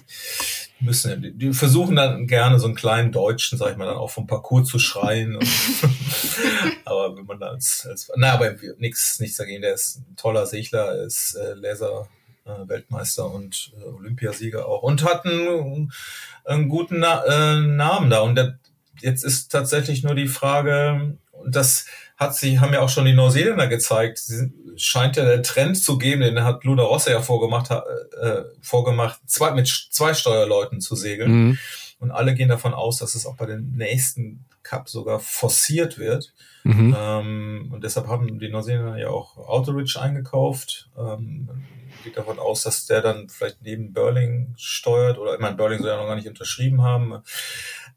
[0.79, 4.11] müssen, die, die versuchen dann gerne so einen kleinen Deutschen, sag ich mal, dann auch
[4.11, 5.37] vom Parcours zu schreien.
[5.37, 5.45] Und,
[6.85, 9.63] aber wenn man da als, als na, aber nichts, nichts dagegen.
[9.63, 12.09] Der ist ein toller Segler, ist äh, Laser.
[12.45, 15.93] Äh, Weltmeister und äh, Olympiasieger auch und hat einen,
[16.45, 18.59] einen guten Na äh, Namen da und der,
[19.01, 21.87] jetzt ist tatsächlich nur die Frage, das
[22.17, 25.99] hat sie, haben ja auch schon die Neuseeländer gezeigt, sie, scheint ja der Trend zu
[25.99, 31.33] geben, den hat Luna Rossa ja vorgemacht, äh, vorgemacht, zwei, mit zwei Steuerleuten zu segeln.
[31.33, 31.59] Mhm.
[31.99, 36.33] Und alle gehen davon aus, dass es auch bei den nächsten Cup sogar forciert wird.
[36.63, 36.95] Mhm.
[36.97, 40.89] Ähm, und deshalb haben die Neuseeländer ja auch Autoridge eingekauft.
[40.97, 41.49] Ähm,
[42.05, 45.91] geht davon aus, dass der dann vielleicht neben Burling steuert oder ich meine, Burling soll
[45.91, 47.21] ja noch gar nicht unterschrieben haben.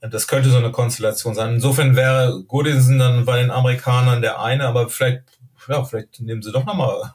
[0.01, 1.53] Das könnte so eine Konstellation sein.
[1.53, 5.23] Insofern wäre Goodison dann bei den Amerikanern der eine, aber vielleicht,
[5.69, 7.13] ja, vielleicht nehmen sie doch nochmal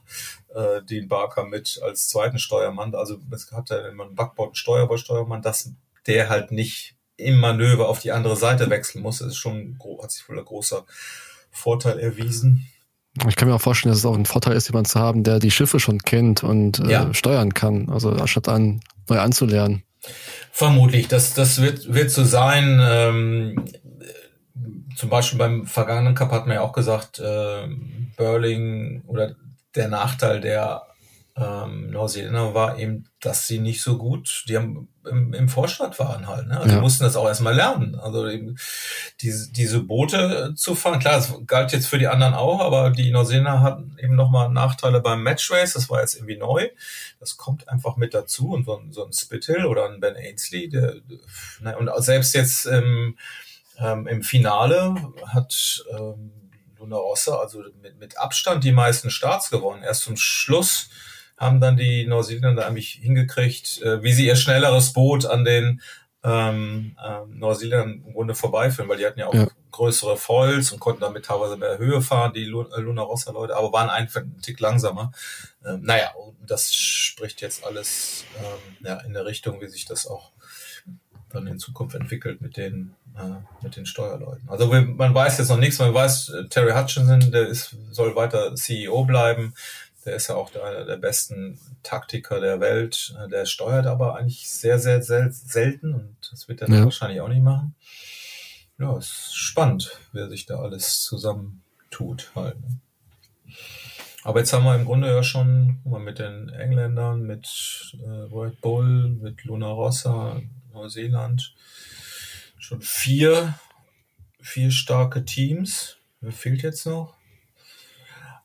[0.54, 2.94] äh, den Barker mit als zweiten Steuermann.
[2.94, 5.72] Also es hat ja immer einen Backbord, einen Steuerbordsteuermann, dass
[6.06, 9.18] der halt nicht im Manöver auf die andere Seite wechseln muss.
[9.18, 10.86] Das ist schon, hat sich wohl ein großer
[11.50, 12.66] Vorteil erwiesen.
[13.28, 15.40] Ich kann mir auch vorstellen, dass es auch ein Vorteil ist, jemanden zu haben, der
[15.40, 17.12] die Schiffe schon kennt und äh, ja.
[17.14, 17.90] steuern kann.
[17.90, 19.82] Also anstatt an, neu anzulernen.
[20.52, 22.80] Vermutlich, das, das wird, wird so sein.
[22.80, 23.64] Ähm,
[24.96, 27.66] zum Beispiel beim vergangenen Cup hat man ja auch gesagt, äh,
[28.16, 29.34] Burling oder
[29.74, 30.87] der Nachteil der
[31.38, 36.26] ähm, Neuseeländer war eben, dass sie nicht so gut, die haben im, im Vorstand waren
[36.26, 36.56] halt, ne?
[36.58, 36.74] Also ja.
[36.76, 37.94] die mussten das auch erstmal lernen.
[37.94, 38.56] Also eben
[39.20, 43.10] diese, diese Boote zu fahren, klar, das galt jetzt für die anderen auch, aber die
[43.10, 46.68] Neuseeländer hatten eben nochmal Nachteile beim Matchrace, das war jetzt irgendwie neu.
[47.20, 50.68] Das kommt einfach mit dazu und so ein, so ein Spithill oder ein Ben Ainsley,
[50.68, 50.96] der,
[51.60, 53.16] ne, und selbst jetzt im,
[53.78, 56.32] ähm, im Finale hat ähm,
[56.78, 59.82] Luna Rossa also mit, mit Abstand die meisten Starts gewonnen.
[59.82, 60.90] Erst zum Schluss
[61.38, 65.80] haben dann die Neuseeländer eigentlich hingekriegt, äh, wie sie ihr schnelleres Boot an den
[66.24, 69.46] ähm, ähm, Neuseeländern im Grunde vorbeiführen, weil die hatten ja auch ja.
[69.70, 73.72] größere Foils und konnten damit teilweise mehr Höhe fahren, die äh, Luna Rossa Leute, aber
[73.72, 75.12] waren einfach einen Tick langsamer.
[75.64, 76.10] Ähm, naja,
[76.44, 80.32] das spricht jetzt alles ähm, ja, in der Richtung, wie sich das auch
[81.30, 84.48] dann in Zukunft entwickelt mit den äh, mit den Steuerleuten.
[84.48, 88.54] Also man weiß jetzt noch nichts, man weiß, äh, Terry Hutchinson, der ist, soll weiter
[88.54, 89.54] CEO bleiben.
[90.04, 93.14] Der ist ja auch einer der besten Taktiker der Welt.
[93.30, 96.84] Der steuert aber eigentlich sehr, sehr, sehr selten und das wird er ja.
[96.84, 97.74] wahrscheinlich auch nicht machen.
[98.78, 102.60] Ja, ist spannend, wer sich da alles zusammen tut halt.
[102.60, 102.80] Ne?
[104.22, 109.08] Aber jetzt haben wir im Grunde ja schon mit den Engländern, mit äh, Red Bull,
[109.08, 110.40] mit Luna Rossa,
[110.72, 111.54] Neuseeland
[112.58, 113.58] schon vier,
[114.40, 115.96] vier starke Teams.
[116.20, 117.14] Wer fehlt jetzt noch?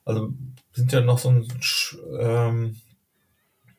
[0.04, 0.32] Also
[0.74, 1.48] sind ja noch so ein,
[2.20, 2.76] ähm,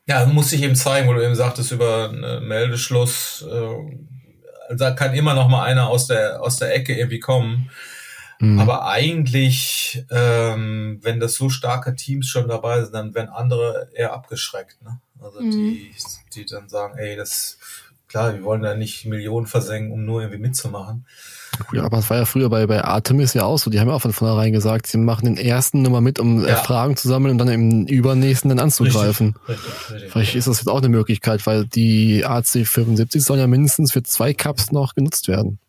[0.07, 5.13] ja, muss sich eben zeigen, wo du eben sagtest über einen Meldeschluss, äh, da kann
[5.13, 7.69] immer noch mal einer aus der, aus der Ecke irgendwie kommen.
[8.39, 8.59] Mhm.
[8.59, 14.13] Aber eigentlich, ähm, wenn das so starke Teams schon dabei sind, dann werden andere eher
[14.13, 14.81] abgeschreckt.
[14.81, 14.99] Ne?
[15.21, 15.51] Also mhm.
[15.51, 15.91] die,
[16.33, 17.57] die dann sagen, ey, das
[18.07, 21.05] klar, wir wollen da nicht Millionen versenken, um nur irgendwie mitzumachen.
[21.73, 23.69] Ja, aber es war ja früher bei, bei Artemis ja auch so.
[23.69, 26.55] Die haben ja auch von vornherein gesagt, sie machen den ersten Nummer mit, um ja.
[26.55, 29.35] Fragen zu sammeln und dann im übernächsten dann anzugreifen.
[29.47, 33.47] Richtig, richtig, richtig, Vielleicht ist das jetzt auch eine Möglichkeit, weil die AC75 sollen ja
[33.47, 35.59] mindestens für zwei Cups noch genutzt werden.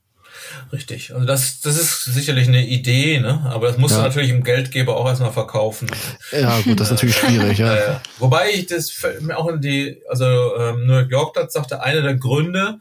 [0.72, 1.14] Richtig.
[1.14, 3.42] Also das, das ist sicherlich eine Idee, ne?
[3.46, 4.02] Aber das musst ja.
[4.02, 5.88] du natürlich im Geldgeber auch erstmal verkaufen.
[6.32, 8.00] Ja, gut, das ist natürlich schwierig, ja.
[8.18, 10.24] Wobei ich das fällt mir auch in die, also
[10.58, 12.78] ähm, New York das sagte, einer der Gründe,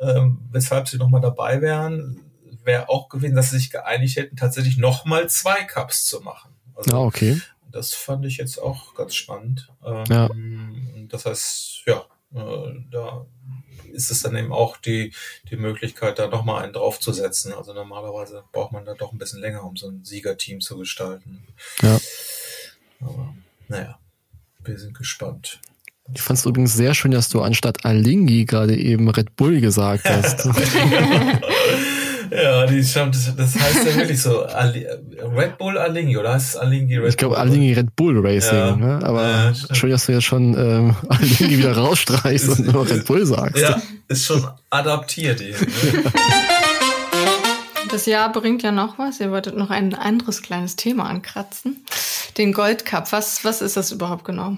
[0.00, 2.20] ähm, weshalb sie nochmal dabei wären,
[2.64, 6.54] wäre auch gewesen, dass sie sich geeinigt hätten, tatsächlich nochmal zwei Cups zu machen.
[6.74, 7.40] Also, ah, okay.
[7.70, 9.68] Das fand ich jetzt auch ganz spannend.
[9.84, 10.30] Ähm, ja.
[11.08, 12.04] Das heißt, ja,
[12.34, 13.26] äh, da
[13.92, 15.12] ist es dann eben auch die,
[15.50, 17.52] die Möglichkeit, da nochmal einen draufzusetzen.
[17.52, 21.44] Also normalerweise braucht man da doch ein bisschen länger, um so ein Siegerteam zu gestalten.
[21.82, 22.00] Ja.
[23.00, 23.34] Aber
[23.68, 23.98] naja,
[24.64, 25.60] wir sind gespannt.
[26.12, 30.04] Ich fand es übrigens sehr schön, dass du anstatt Alingi gerade eben Red Bull gesagt
[30.04, 30.44] hast.
[32.34, 34.40] Ja, die stimmt, das heißt ja wirklich so.
[35.36, 37.08] Red Bull Alingi, oder heißt es Alingi Red Bull?
[37.08, 38.76] Ich glaube Alingi Red Bull Racing, ja.
[38.76, 39.00] ne?
[39.04, 43.24] Aber ja, schön, dass du jetzt schon ähm, Alingi wieder rausstreichst und nur Red Bull
[43.24, 43.62] sagst.
[43.62, 45.56] Ja, ist schon adaptiert hier.
[45.58, 46.02] Ne?
[47.90, 49.20] Das Jahr bringt ja noch was.
[49.20, 51.84] Ihr wolltet noch ein anderes kleines Thema ankratzen.
[52.36, 53.12] Den Gold Cup.
[53.12, 54.56] Was, was ist das überhaupt genau?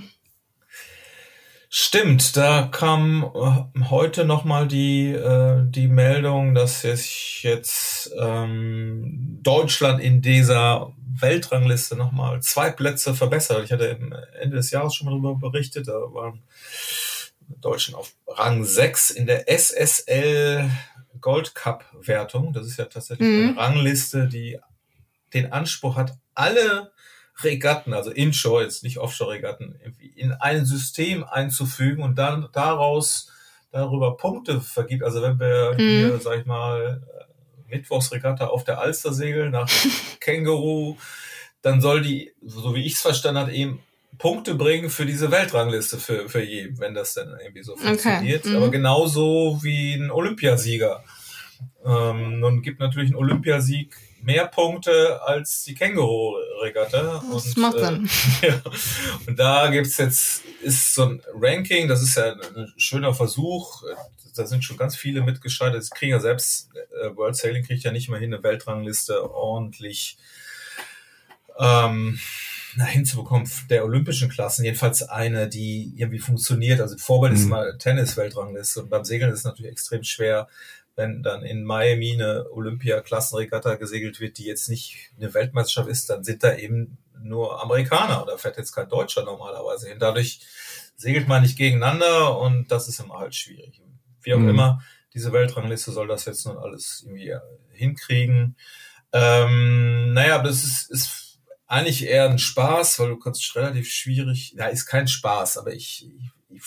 [1.78, 10.00] Stimmt, da kam äh, heute nochmal die, äh, die Meldung, dass sich jetzt ähm, Deutschland
[10.00, 13.62] in dieser Weltrangliste nochmal zwei Plätze verbessert.
[13.62, 16.42] Ich hatte Ende des Jahres schon mal darüber berichtet, da waren
[17.60, 20.70] Deutschland auf Rang 6 in der SSL
[21.20, 22.54] Gold Cup Wertung.
[22.54, 23.48] Das ist ja tatsächlich mhm.
[23.50, 24.58] eine Rangliste, die
[25.34, 26.90] den Anspruch hat, alle
[27.42, 29.78] Regatten, also Inshore, jetzt nicht Offshore-Regatten,
[30.14, 33.30] in ein System einzufügen und dann daraus
[33.70, 35.02] darüber Punkte vergibt.
[35.02, 35.78] Also wenn wir mhm.
[35.78, 37.02] hier, sag ich mal,
[37.68, 39.68] Mittwochsregatta auf der Alster segeln nach
[40.20, 40.96] Känguru,
[41.62, 43.80] dann soll die, so wie ich es verstanden habe, eben
[44.18, 48.44] Punkte bringen für diese Weltrangliste für, für jeden, wenn das dann irgendwie so funktioniert.
[48.44, 48.50] Okay.
[48.50, 48.56] Mhm.
[48.56, 51.04] Aber genauso wie ein Olympiasieger.
[51.84, 53.94] Ähm, nun gibt natürlich ein Olympiasieg
[54.26, 57.22] mehr Punkte als die Känguru-Regatta.
[57.32, 58.10] Das und, macht Sinn.
[58.42, 58.62] Äh, ja.
[59.26, 63.82] Und da gibt's jetzt, ist so ein Ranking, das ist ja ein schöner Versuch.
[64.34, 65.84] Da sind schon ganz viele mitgeschaltet.
[65.84, 70.18] Sie kriegen ja selbst, äh, World Sailing kriegt ja nicht mal hin, eine Weltrangliste ordentlich
[71.58, 72.18] ähm,
[72.74, 76.80] hinzubekommen der olympischen Klassen, jedenfalls eine, die irgendwie funktioniert.
[76.80, 77.38] Also Vorbild mhm.
[77.38, 80.48] ist mal Tennis-Weltrangliste und beim Segeln ist es natürlich extrem schwer,
[80.96, 86.24] wenn dann in Miami eine Olympia-Klassenregatta gesegelt wird, die jetzt nicht eine Weltmeisterschaft ist, dann
[86.24, 89.98] sind da eben nur Amerikaner oder fährt jetzt kein Deutscher normalerweise hin.
[89.98, 90.40] Dadurch
[90.96, 93.82] segelt man nicht gegeneinander und das ist immer halt schwierig.
[94.22, 94.48] Wie auch mhm.
[94.48, 94.82] immer,
[95.12, 97.34] diese Weltrangliste soll das jetzt nun alles irgendwie
[97.72, 98.56] hinkriegen.
[99.12, 104.66] Ähm, naja, das ist, ist eigentlich eher ein Spaß, weil du kannst relativ schwierig, ja,
[104.66, 106.62] ist kein Spaß, aber ich, ich, ich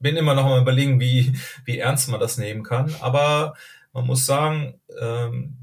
[0.00, 1.34] bin immer noch mal überlegen, wie,
[1.64, 2.94] wie ernst man das nehmen kann.
[3.00, 3.54] Aber
[3.92, 5.56] man muss sagen, ähm,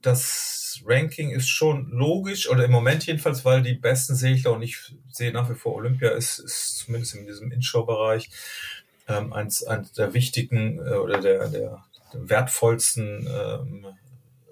[0.00, 4.78] das Ranking ist schon logisch, oder im Moment jedenfalls, weil die besten Segler, und ich
[5.10, 8.30] sehe nach wie vor Olympia, ist, ist zumindest in diesem Inshore-Bereich
[9.08, 11.84] ähm, eins, eins der wichtigen äh, oder der, der,
[12.16, 13.86] wertvollsten ähm,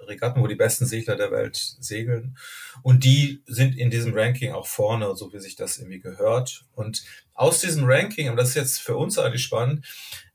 [0.06, 2.36] Regatten, wo die besten Segler der Welt segeln.
[2.82, 6.64] Und die sind in diesem Ranking auch vorne, so wie sich das irgendwie gehört.
[6.74, 9.84] Und aus diesem Ranking, und das ist jetzt für uns eigentlich spannend,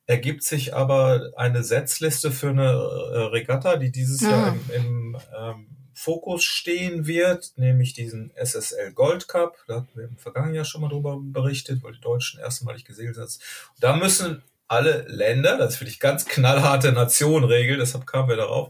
[0.06, 4.30] ergibt sich aber eine Setzliste für eine äh, Regatta, die dieses ja.
[4.30, 9.58] Jahr im, im ähm, Fokus stehen wird, nämlich diesen SSL Gold Cup.
[9.68, 13.16] Da hatten wir im vergangenen Jahr schon mal drüber berichtet, weil die Deutschen erstmalig gesegelt
[13.16, 13.40] sind.
[13.80, 18.70] Da müssen alle Länder, das für dich ganz knallharte Nationenregel, deshalb kamen wir darauf,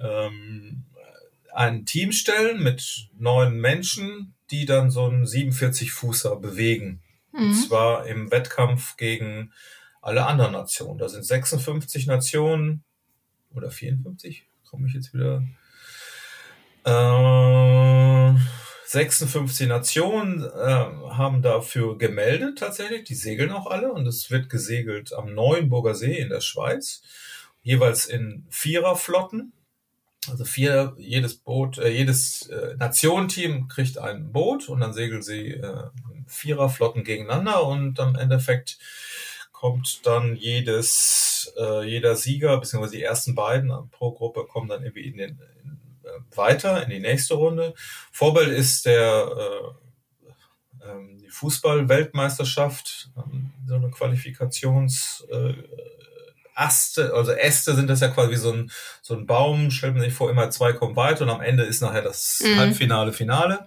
[0.00, 0.84] ähm,
[1.54, 7.00] ein Team stellen mit neun Menschen, die dann so einen 47-Fußer bewegen.
[7.32, 7.40] Mhm.
[7.40, 9.52] Und zwar im Wettkampf gegen
[10.00, 10.98] alle anderen Nationen.
[10.98, 12.82] Da sind 56 Nationen
[13.54, 15.44] oder 54, komme ich jetzt wieder.
[16.84, 18.34] Äh,
[18.92, 23.04] 56 Nationen äh, haben dafür gemeldet tatsächlich.
[23.04, 27.02] Die segeln auch alle und es wird gesegelt am Neuenburger See in der Schweiz,
[27.62, 29.52] jeweils in Viererflotten.
[30.30, 35.48] Also vier, jedes Boot, äh, jedes äh, Nationenteam kriegt ein Boot und dann segeln sie
[35.48, 35.84] äh,
[36.26, 38.78] Viererflotten gegeneinander und am Endeffekt
[39.50, 45.08] kommt dann jedes, äh, jeder Sieger, beziehungsweise die ersten beiden pro Gruppe kommen dann irgendwie
[45.08, 45.30] in den,
[45.62, 47.74] in, äh, weiter in die nächste Runde.
[48.12, 49.28] Vorbild ist der
[50.82, 55.54] äh, ähm, die Fußball-Weltmeisterschaft, ähm, so eine Qualifikations äh,
[56.54, 60.02] Aste, also Äste sind das ja quasi wie so ein, so ein Baum, stellt man
[60.02, 62.58] sich vor, immer zwei kommen weiter und am Ende ist nachher das mhm.
[62.58, 63.66] Halbfinale, Finale.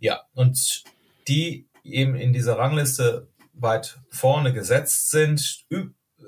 [0.00, 0.84] Ja, und
[1.28, 5.64] die eben in dieser Rangliste weit vorne gesetzt sind,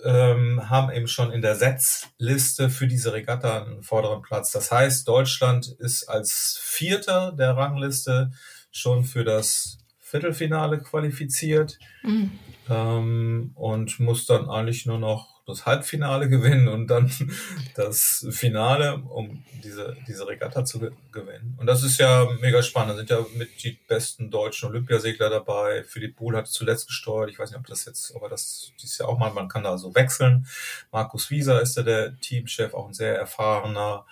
[0.05, 4.53] ähm, haben eben schon in der Setzliste für diese Regatta einen vorderen Platz.
[4.53, 8.31] Das heißt, Deutschland ist als Vierter der Rangliste
[8.70, 12.39] schon für das Viertelfinale qualifiziert mhm.
[12.68, 17.11] ähm, und muss dann eigentlich nur noch das Halbfinale gewinnen und dann
[17.74, 20.80] das Finale, um diese, diese Regatta zu
[21.12, 21.57] gewinnen.
[21.59, 22.92] Und das ist ja mega spannend.
[22.92, 25.84] Da sind ja mit die besten deutschen Olympiasegler dabei.
[25.84, 27.30] Philipp Buhl hat zuletzt gesteuert.
[27.30, 29.64] Ich weiß nicht, ob das jetzt, ob er das dieses Jahr auch mal, man kann
[29.64, 30.47] da so wechseln.
[30.90, 34.05] Markus Wieser ist ja der Teamchef, auch ein sehr erfahrener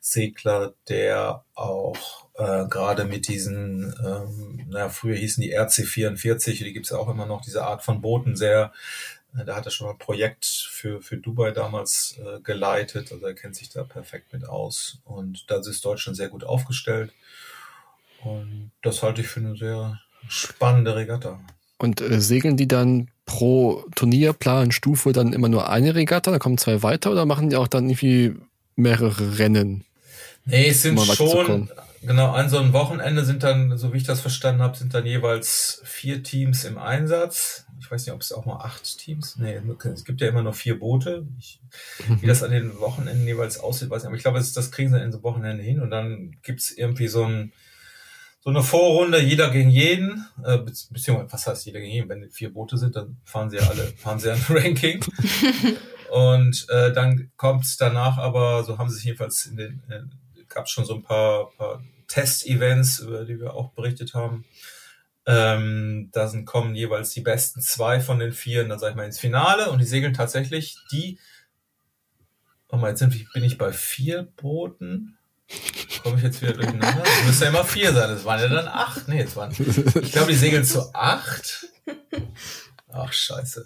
[0.00, 6.90] Segler, der auch äh, gerade mit diesen, ähm, naja, früher hießen die RC44, die gibt's
[6.90, 8.72] ja auch immer noch, diese Art von Booten sehr,
[9.34, 13.34] da hat er schon mal ein Projekt für, für Dubai damals äh, geleitet, also er
[13.34, 17.12] kennt sich da perfekt mit aus und da ist Deutschland sehr gut aufgestellt
[18.24, 21.40] und das halte ich für eine sehr spannende Regatta.
[21.78, 26.82] Und äh, segeln die dann pro Turnierplanstufe dann immer nur eine Regatta, da kommen zwei
[26.82, 28.36] weiter oder machen die auch dann irgendwie
[28.76, 29.84] mehrere Rennen?
[30.44, 31.70] Nee, es sind schon,
[32.02, 35.06] genau, an so einem Wochenende sind dann, so wie ich das verstanden habe, sind dann
[35.06, 37.66] jeweils vier Teams im Einsatz.
[37.80, 39.60] Ich weiß nicht, ob es auch mal acht Teams, nee,
[39.92, 41.26] es gibt ja immer nur vier Boote.
[41.38, 41.60] Ich,
[42.20, 44.70] wie das an den Wochenenden jeweils aussieht, weiß ich nicht, aber ich glaube, das, das
[44.70, 47.52] kriegen sie in so Wochenende hin und dann gibt's irgendwie so ein,
[48.44, 52.08] so eine Vorrunde, jeder gegen jeden, äh, beziehungsweise, was heißt jeder gegen jeden?
[52.08, 55.04] Wenn vier Boote sind, dann fahren sie ja alle, fahren sie ja ein Ranking.
[56.10, 60.02] Und äh, dann kommt danach aber, so haben sie sich jedenfalls in den, äh,
[60.54, 64.44] gab es schon so ein paar, paar Test-Events, über die wir auch berichtet haben.
[65.24, 69.04] Ähm, da sind, kommen jeweils die besten zwei von den vier, dann sag ich mal,
[69.04, 71.18] ins Finale und die segeln tatsächlich die.
[72.68, 75.18] Warte mal, jetzt bin ich bei vier Booten.
[76.02, 77.02] Komme ich jetzt wieder durcheinander?
[77.04, 78.08] Das müsste ja immer vier sein.
[78.08, 79.06] Das waren ja dann acht.
[79.06, 79.52] Nee, jetzt waren.
[79.52, 81.66] Ich glaube, die segeln zu acht.
[82.94, 83.64] Ach, scheiße.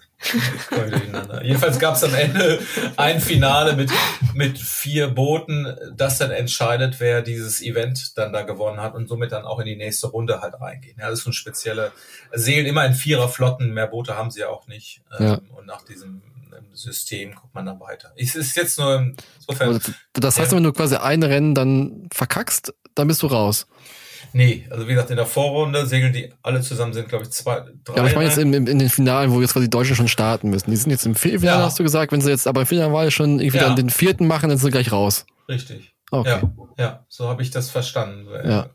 [1.42, 2.60] Jedenfalls gab es am Ende
[2.96, 3.90] ein Finale mit,
[4.34, 9.32] mit vier Booten, das dann entscheidet, wer dieses Event dann da gewonnen hat und somit
[9.32, 10.96] dann auch in die nächste Runde halt reingehen.
[10.98, 11.92] Ja, das ist so ein spezielle,
[12.32, 15.02] segeln immer in Viererflotten, mehr Boote haben sie ja auch nicht.
[15.18, 15.40] Ähm, ja.
[15.56, 16.22] Und nach diesem
[16.56, 18.12] ähm, System guckt man dann weiter.
[18.16, 19.80] Es ist jetzt nur insofern.
[20.12, 23.66] Das heißt, wenn du quasi ein Rennen dann verkackst, dann bist du raus.
[24.32, 27.60] Nee, also wie gesagt, in der Vorrunde segeln die alle zusammen, sind glaube ich zwei,
[27.84, 27.94] drei.
[27.94, 29.96] Ja, aber ich meine jetzt in, in, in den Finalen, wo jetzt quasi die Deutschen
[29.96, 30.70] schon starten müssen.
[30.70, 31.66] Die sind jetzt im Viertelfinale, ja.
[31.66, 33.64] hast du gesagt, wenn sie jetzt aber im Finale schon irgendwie ja.
[33.64, 35.26] dann den vierten machen, dann sind sie gleich raus.
[35.48, 35.94] Richtig.
[36.10, 36.28] Okay.
[36.28, 38.26] Ja, ja so habe ich das verstanden.
[38.44, 38.70] Ja.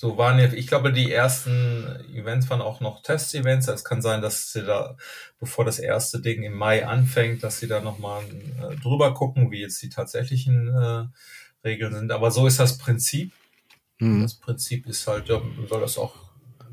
[0.00, 1.84] So waren ja, ich glaube, die ersten
[2.14, 3.66] Events waren auch noch Test-Events.
[3.66, 4.96] Es kann sein, dass sie da,
[5.40, 9.60] bevor das erste Ding im Mai anfängt, dass sie da nochmal äh, drüber gucken, wie
[9.60, 11.06] jetzt die tatsächlichen äh,
[11.66, 12.12] Regeln sind.
[12.12, 13.32] Aber so ist das Prinzip.
[13.98, 14.22] Mhm.
[14.22, 16.14] Das Prinzip ist halt, soll das auch,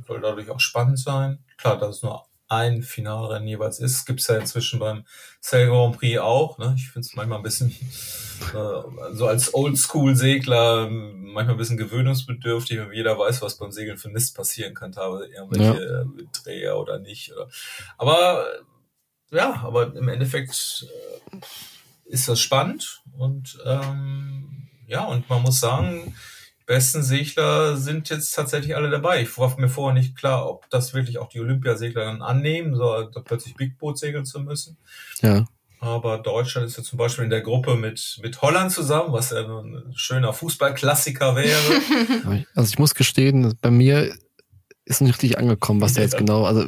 [0.07, 1.39] soll dadurch auch spannend sein.
[1.57, 5.05] Klar, dass es nur ein Finalrennen jeweils ist, gibt's ja inzwischen beim
[5.39, 6.57] Sail Grand Prix auch.
[6.59, 6.76] Ne?
[6.78, 7.71] Ich finde es manchmal ein bisschen
[8.53, 14.09] äh, so als Oldschool-Segler manchmal ein bisschen gewöhnungsbedürftig und jeder weiß, was beim Segeln für
[14.09, 16.01] Mist passieren kann, teilweise irgendwelche ja.
[16.01, 16.05] Äh,
[16.43, 17.34] Dreher oder nicht.
[17.34, 17.49] Oder.
[17.97, 18.45] Aber
[19.32, 20.86] ja, aber im Endeffekt
[21.32, 21.39] äh,
[22.05, 26.15] ist das spannend und ähm, ja, und man muss sagen,
[26.66, 29.22] besten Segler sind jetzt tatsächlich alle dabei.
[29.22, 33.07] Ich war mir vorher nicht klar, ob das wirklich auch die Olympiasegler dann annehmen, so
[33.24, 34.78] plötzlich Big Boot segeln zu müssen.
[35.22, 35.45] Ja.
[35.80, 39.41] Aber Deutschland ist ja zum Beispiel in der Gruppe mit, mit Holland zusammen, was ja
[39.41, 42.45] ein schöner Fußballklassiker wäre.
[42.55, 44.16] Also ich muss gestehen, bei mir
[44.86, 46.65] ist nicht richtig angekommen, was da jetzt genau, also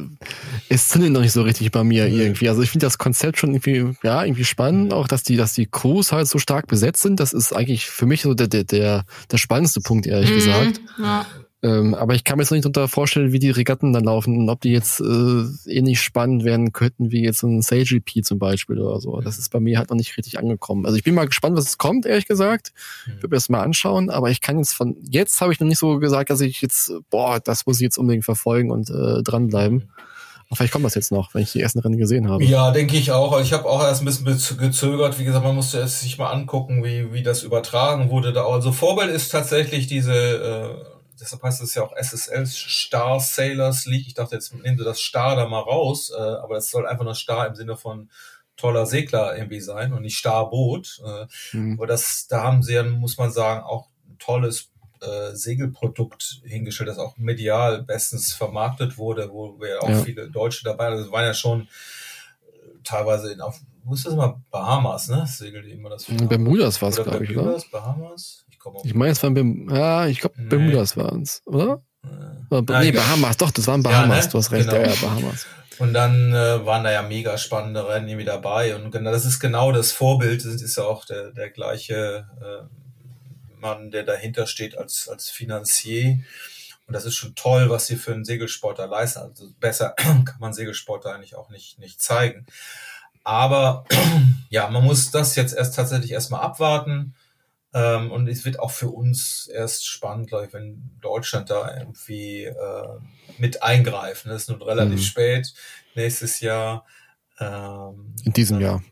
[0.68, 2.48] es zündet noch nicht so richtig bei mir irgendwie.
[2.48, 5.66] Also ich finde das Konzept schon irgendwie, ja, irgendwie spannend, auch dass die, dass die
[5.66, 7.20] Crews halt so stark besetzt sind.
[7.20, 10.80] Das ist eigentlich für mich so der, der, der, der spannendste Punkt, ehrlich mhm, gesagt.
[11.00, 11.26] Ja.
[11.60, 14.36] Ähm, aber ich kann mir jetzt noch nicht unter vorstellen, wie die Regatten dann laufen
[14.38, 18.78] und ob die jetzt äh, ähnlich spannend werden könnten wie jetzt ein SailGP zum Beispiel
[18.78, 19.20] oder so.
[19.20, 20.86] Das ist bei mir halt noch nicht richtig angekommen.
[20.86, 22.72] Also ich bin mal gespannt, was es kommt, ehrlich gesagt.
[23.06, 25.66] Ich würde mir das mal anschauen, aber ich kann jetzt von jetzt habe ich noch
[25.66, 29.22] nicht so gesagt, dass ich jetzt, boah, das muss ich jetzt unbedingt verfolgen und äh,
[29.24, 29.90] dranbleiben.
[30.48, 32.42] Aber vielleicht kommt das jetzt noch, wenn ich die ersten Rennen gesehen habe.
[32.44, 33.38] Ja, denke ich auch.
[33.40, 35.18] Ich habe auch erst ein bisschen gezögert.
[35.18, 38.32] Wie gesagt, man musste es sich mal angucken, wie, wie das übertragen wurde.
[38.32, 43.86] Da also Vorbild ist tatsächlich diese äh, deshalb heißt es ja auch SSL Star Sailors
[43.86, 44.06] League.
[44.06, 47.04] Ich dachte, jetzt nehmen sie das Star da mal raus, äh, aber es soll einfach
[47.04, 48.10] nur Star im Sinne von
[48.56, 51.00] toller Segler irgendwie sein und nicht Starboot.
[51.04, 51.74] Äh, mhm.
[51.74, 56.90] Aber das, da haben sie ja, muss man sagen, auch ein tolles äh, Segelprodukt hingestellt,
[56.90, 60.02] das auch medial bestens vermarktet wurde, wo wir auch ja.
[60.02, 61.66] viele Deutsche dabei, also waren ja schon äh,
[62.82, 64.40] teilweise in, auf, wo ist das mal?
[64.50, 65.24] Bahamas, ne?
[65.26, 66.04] Segelt immer das.
[66.04, 67.62] Bermudas war es, glaube ich, oder?
[67.70, 68.44] Bahamas?
[68.84, 70.48] Ich meine, es waren Berm ja, ich glaube, nee.
[70.48, 71.82] Bermudas waren es, oder?
[72.04, 74.28] Äh, nee, Bahamas, doch, das waren Bahamas, ja, ne?
[74.32, 74.80] du hast recht, genau.
[74.82, 75.46] ja, ja, Bahamas.
[75.78, 78.74] Und dann äh, waren da ja mega spannende Rennen irgendwie dabei.
[78.74, 83.60] Und genau, das ist genau das Vorbild, das ist ja auch der, der gleiche äh,
[83.60, 86.18] Mann, der dahinter steht als, als Finanzier.
[86.86, 89.20] Und das ist schon toll, was sie für einen Segelsportler leisten.
[89.20, 92.46] Also besser kann man Segelsportler eigentlich auch nicht, nicht zeigen.
[93.22, 93.84] aber
[94.50, 97.14] ja, man muss das jetzt erst tatsächlich erstmal abwarten.
[97.74, 102.44] Ähm, und es wird auch für uns erst spannend, glaube ich, wenn Deutschland da irgendwie
[102.44, 102.98] äh,
[103.38, 104.26] mit eingreift.
[104.26, 105.04] Das ist nun relativ mhm.
[105.04, 105.54] spät,
[105.94, 106.86] nächstes Jahr.
[107.38, 108.82] Ähm, In diesem Jahr.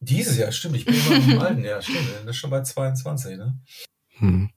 [0.00, 0.76] Dieses Jahr, stimmt.
[0.76, 2.08] Ich bin immer im alten Jahr, stimmt.
[2.24, 3.58] Das ist schon bei 22, ne?
[4.18, 4.50] Hm.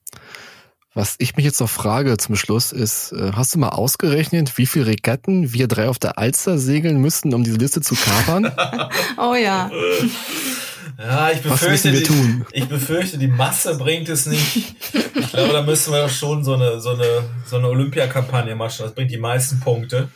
[0.94, 4.64] Was ich mich jetzt noch frage zum Schluss ist, äh, hast du mal ausgerechnet, wie
[4.64, 8.50] viele Regatten wir drei auf der Alster segeln müssten, um diese Liste zu kapern?
[9.18, 9.70] oh ja.
[10.98, 14.74] Ja, ich befürchte, die, ich befürchte, die Masse bringt es nicht.
[15.14, 18.76] Ich glaube, da müssen wir schon so eine, so eine, so eine Olympiakampagne machen.
[18.78, 20.08] Das bringt die meisten Punkte.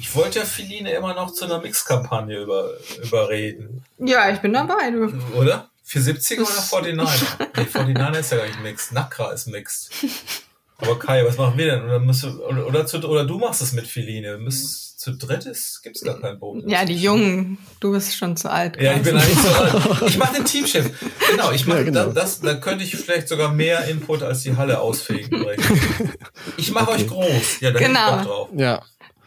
[0.00, 2.70] Ich wollte ja Feline immer noch zu einer Mixkampagne über,
[3.02, 3.84] überreden.
[3.98, 5.12] Ja, ich bin dabei, du.
[5.36, 5.68] Oder?
[5.82, 7.46] Für 70 oder 49er?
[7.56, 8.92] nee, 49er ist ja gar nicht mixed.
[8.92, 9.90] Nakra ist mixed.
[10.78, 11.84] Aber Kai, was machen wir denn?
[11.84, 14.38] Oder, musst du, oder, oder, zu, oder du machst es mit Feline.
[14.38, 16.68] Müsst, zu dritt ist, gibt's gar keinen Boden.
[16.68, 17.58] Ja, die Jungen.
[17.78, 18.80] Du bist schon zu alt.
[18.80, 20.02] Ja, ich bin eigentlich zu alt.
[20.08, 20.90] Ich mache den Teamchef.
[21.30, 22.06] Genau, ich mache ja, genau.
[22.06, 25.46] da, das, da könnte ich vielleicht sogar mehr Input als die Halle ausfegen.
[26.56, 27.02] Ich mache okay.
[27.02, 27.60] euch groß.
[27.60, 28.18] Ja, da genau.
[28.18, 28.48] ich drauf.
[28.56, 28.82] Ja.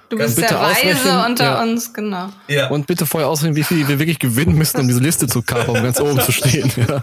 [0.10, 1.62] Du bist der Weise unter ja.
[1.62, 2.30] uns, genau.
[2.50, 2.68] Ja.
[2.70, 5.78] Und bitte vorher ausrechnen, wie viel wir wirklich gewinnen müssen, um diese Liste zu kapern,
[5.78, 6.72] um ganz oben zu stehen.
[6.88, 7.02] Ja,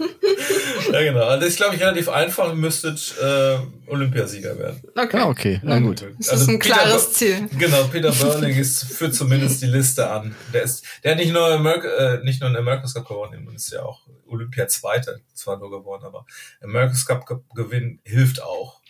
[0.93, 1.25] ja genau.
[1.25, 2.49] Also das ist, glaube ich, relativ einfach.
[2.49, 4.81] Ihr müsstet äh, Olympiasieger werden.
[4.97, 5.19] Okay.
[5.19, 5.61] Ah, okay.
[5.63, 6.07] Na gut.
[6.19, 7.49] Das also ist ein Peter klares Ziel.
[7.59, 10.35] Genau, Peter Burling ist, führt zumindest die Liste an.
[10.53, 13.73] Der ist, der hat nicht nur, America, äh, nicht nur einen America's Cup gewonnen, ist
[13.73, 16.27] ja auch Olympia-Zweiter zwar nur geworden, aber
[16.63, 17.25] America's Cup
[17.55, 18.81] Gewinn hilft auch.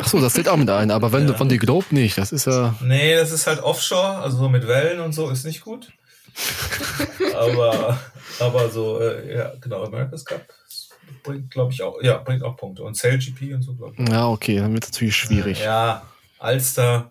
[0.00, 1.28] Ach so, das zählt auch mit ein, aber wenn ja.
[1.28, 2.74] du von die Globe nicht, das ist ja.
[2.82, 5.90] Nee, das ist halt Offshore, also so mit Wellen und so ist nicht gut.
[7.34, 7.98] aber,
[8.38, 10.42] aber so, äh, ja, genau, America's Cup
[11.22, 12.82] bringt, glaube ich, auch, ja, bringt auch Punkte.
[12.82, 14.08] Und Cell GP und so, glaube ich.
[14.08, 15.60] Ja, okay, dann wird es natürlich schwierig.
[15.60, 16.02] Ja,
[16.38, 17.10] Alster.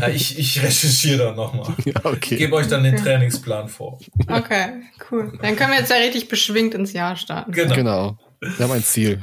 [0.00, 1.74] ja, ich, ich recherchiere dann nochmal.
[1.84, 2.34] Ja, okay.
[2.34, 3.04] Ich gebe euch dann den okay.
[3.04, 3.98] Trainingsplan vor.
[4.28, 5.32] Okay, cool.
[5.40, 7.52] Dann können wir jetzt ja richtig beschwingt ins Jahr starten.
[7.52, 7.74] Genau.
[7.74, 8.18] genau.
[8.40, 9.20] Wir haben ein Ziel.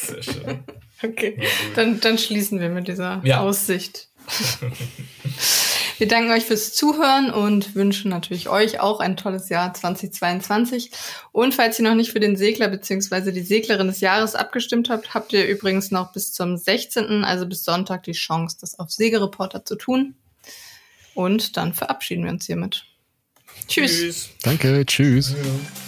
[0.00, 0.64] Sehr schön.
[1.00, 1.40] Okay,
[1.76, 3.38] dann, dann schließen wir mit dieser ja.
[3.38, 4.08] Aussicht.
[5.98, 10.92] wir danken euch fürs Zuhören und wünschen natürlich euch auch ein tolles Jahr 2022.
[11.32, 13.32] Und falls ihr noch nicht für den Segler bzw.
[13.32, 17.64] die Seglerin des Jahres abgestimmt habt, habt ihr übrigens noch bis zum 16., also bis
[17.64, 20.14] Sonntag, die Chance, das auf Segereporter zu tun.
[21.14, 22.84] Und dann verabschieden wir uns hiermit.
[23.66, 23.98] Tschüss.
[23.98, 24.28] tschüss.
[24.42, 25.32] Danke, tschüss.
[25.32, 25.87] Ja.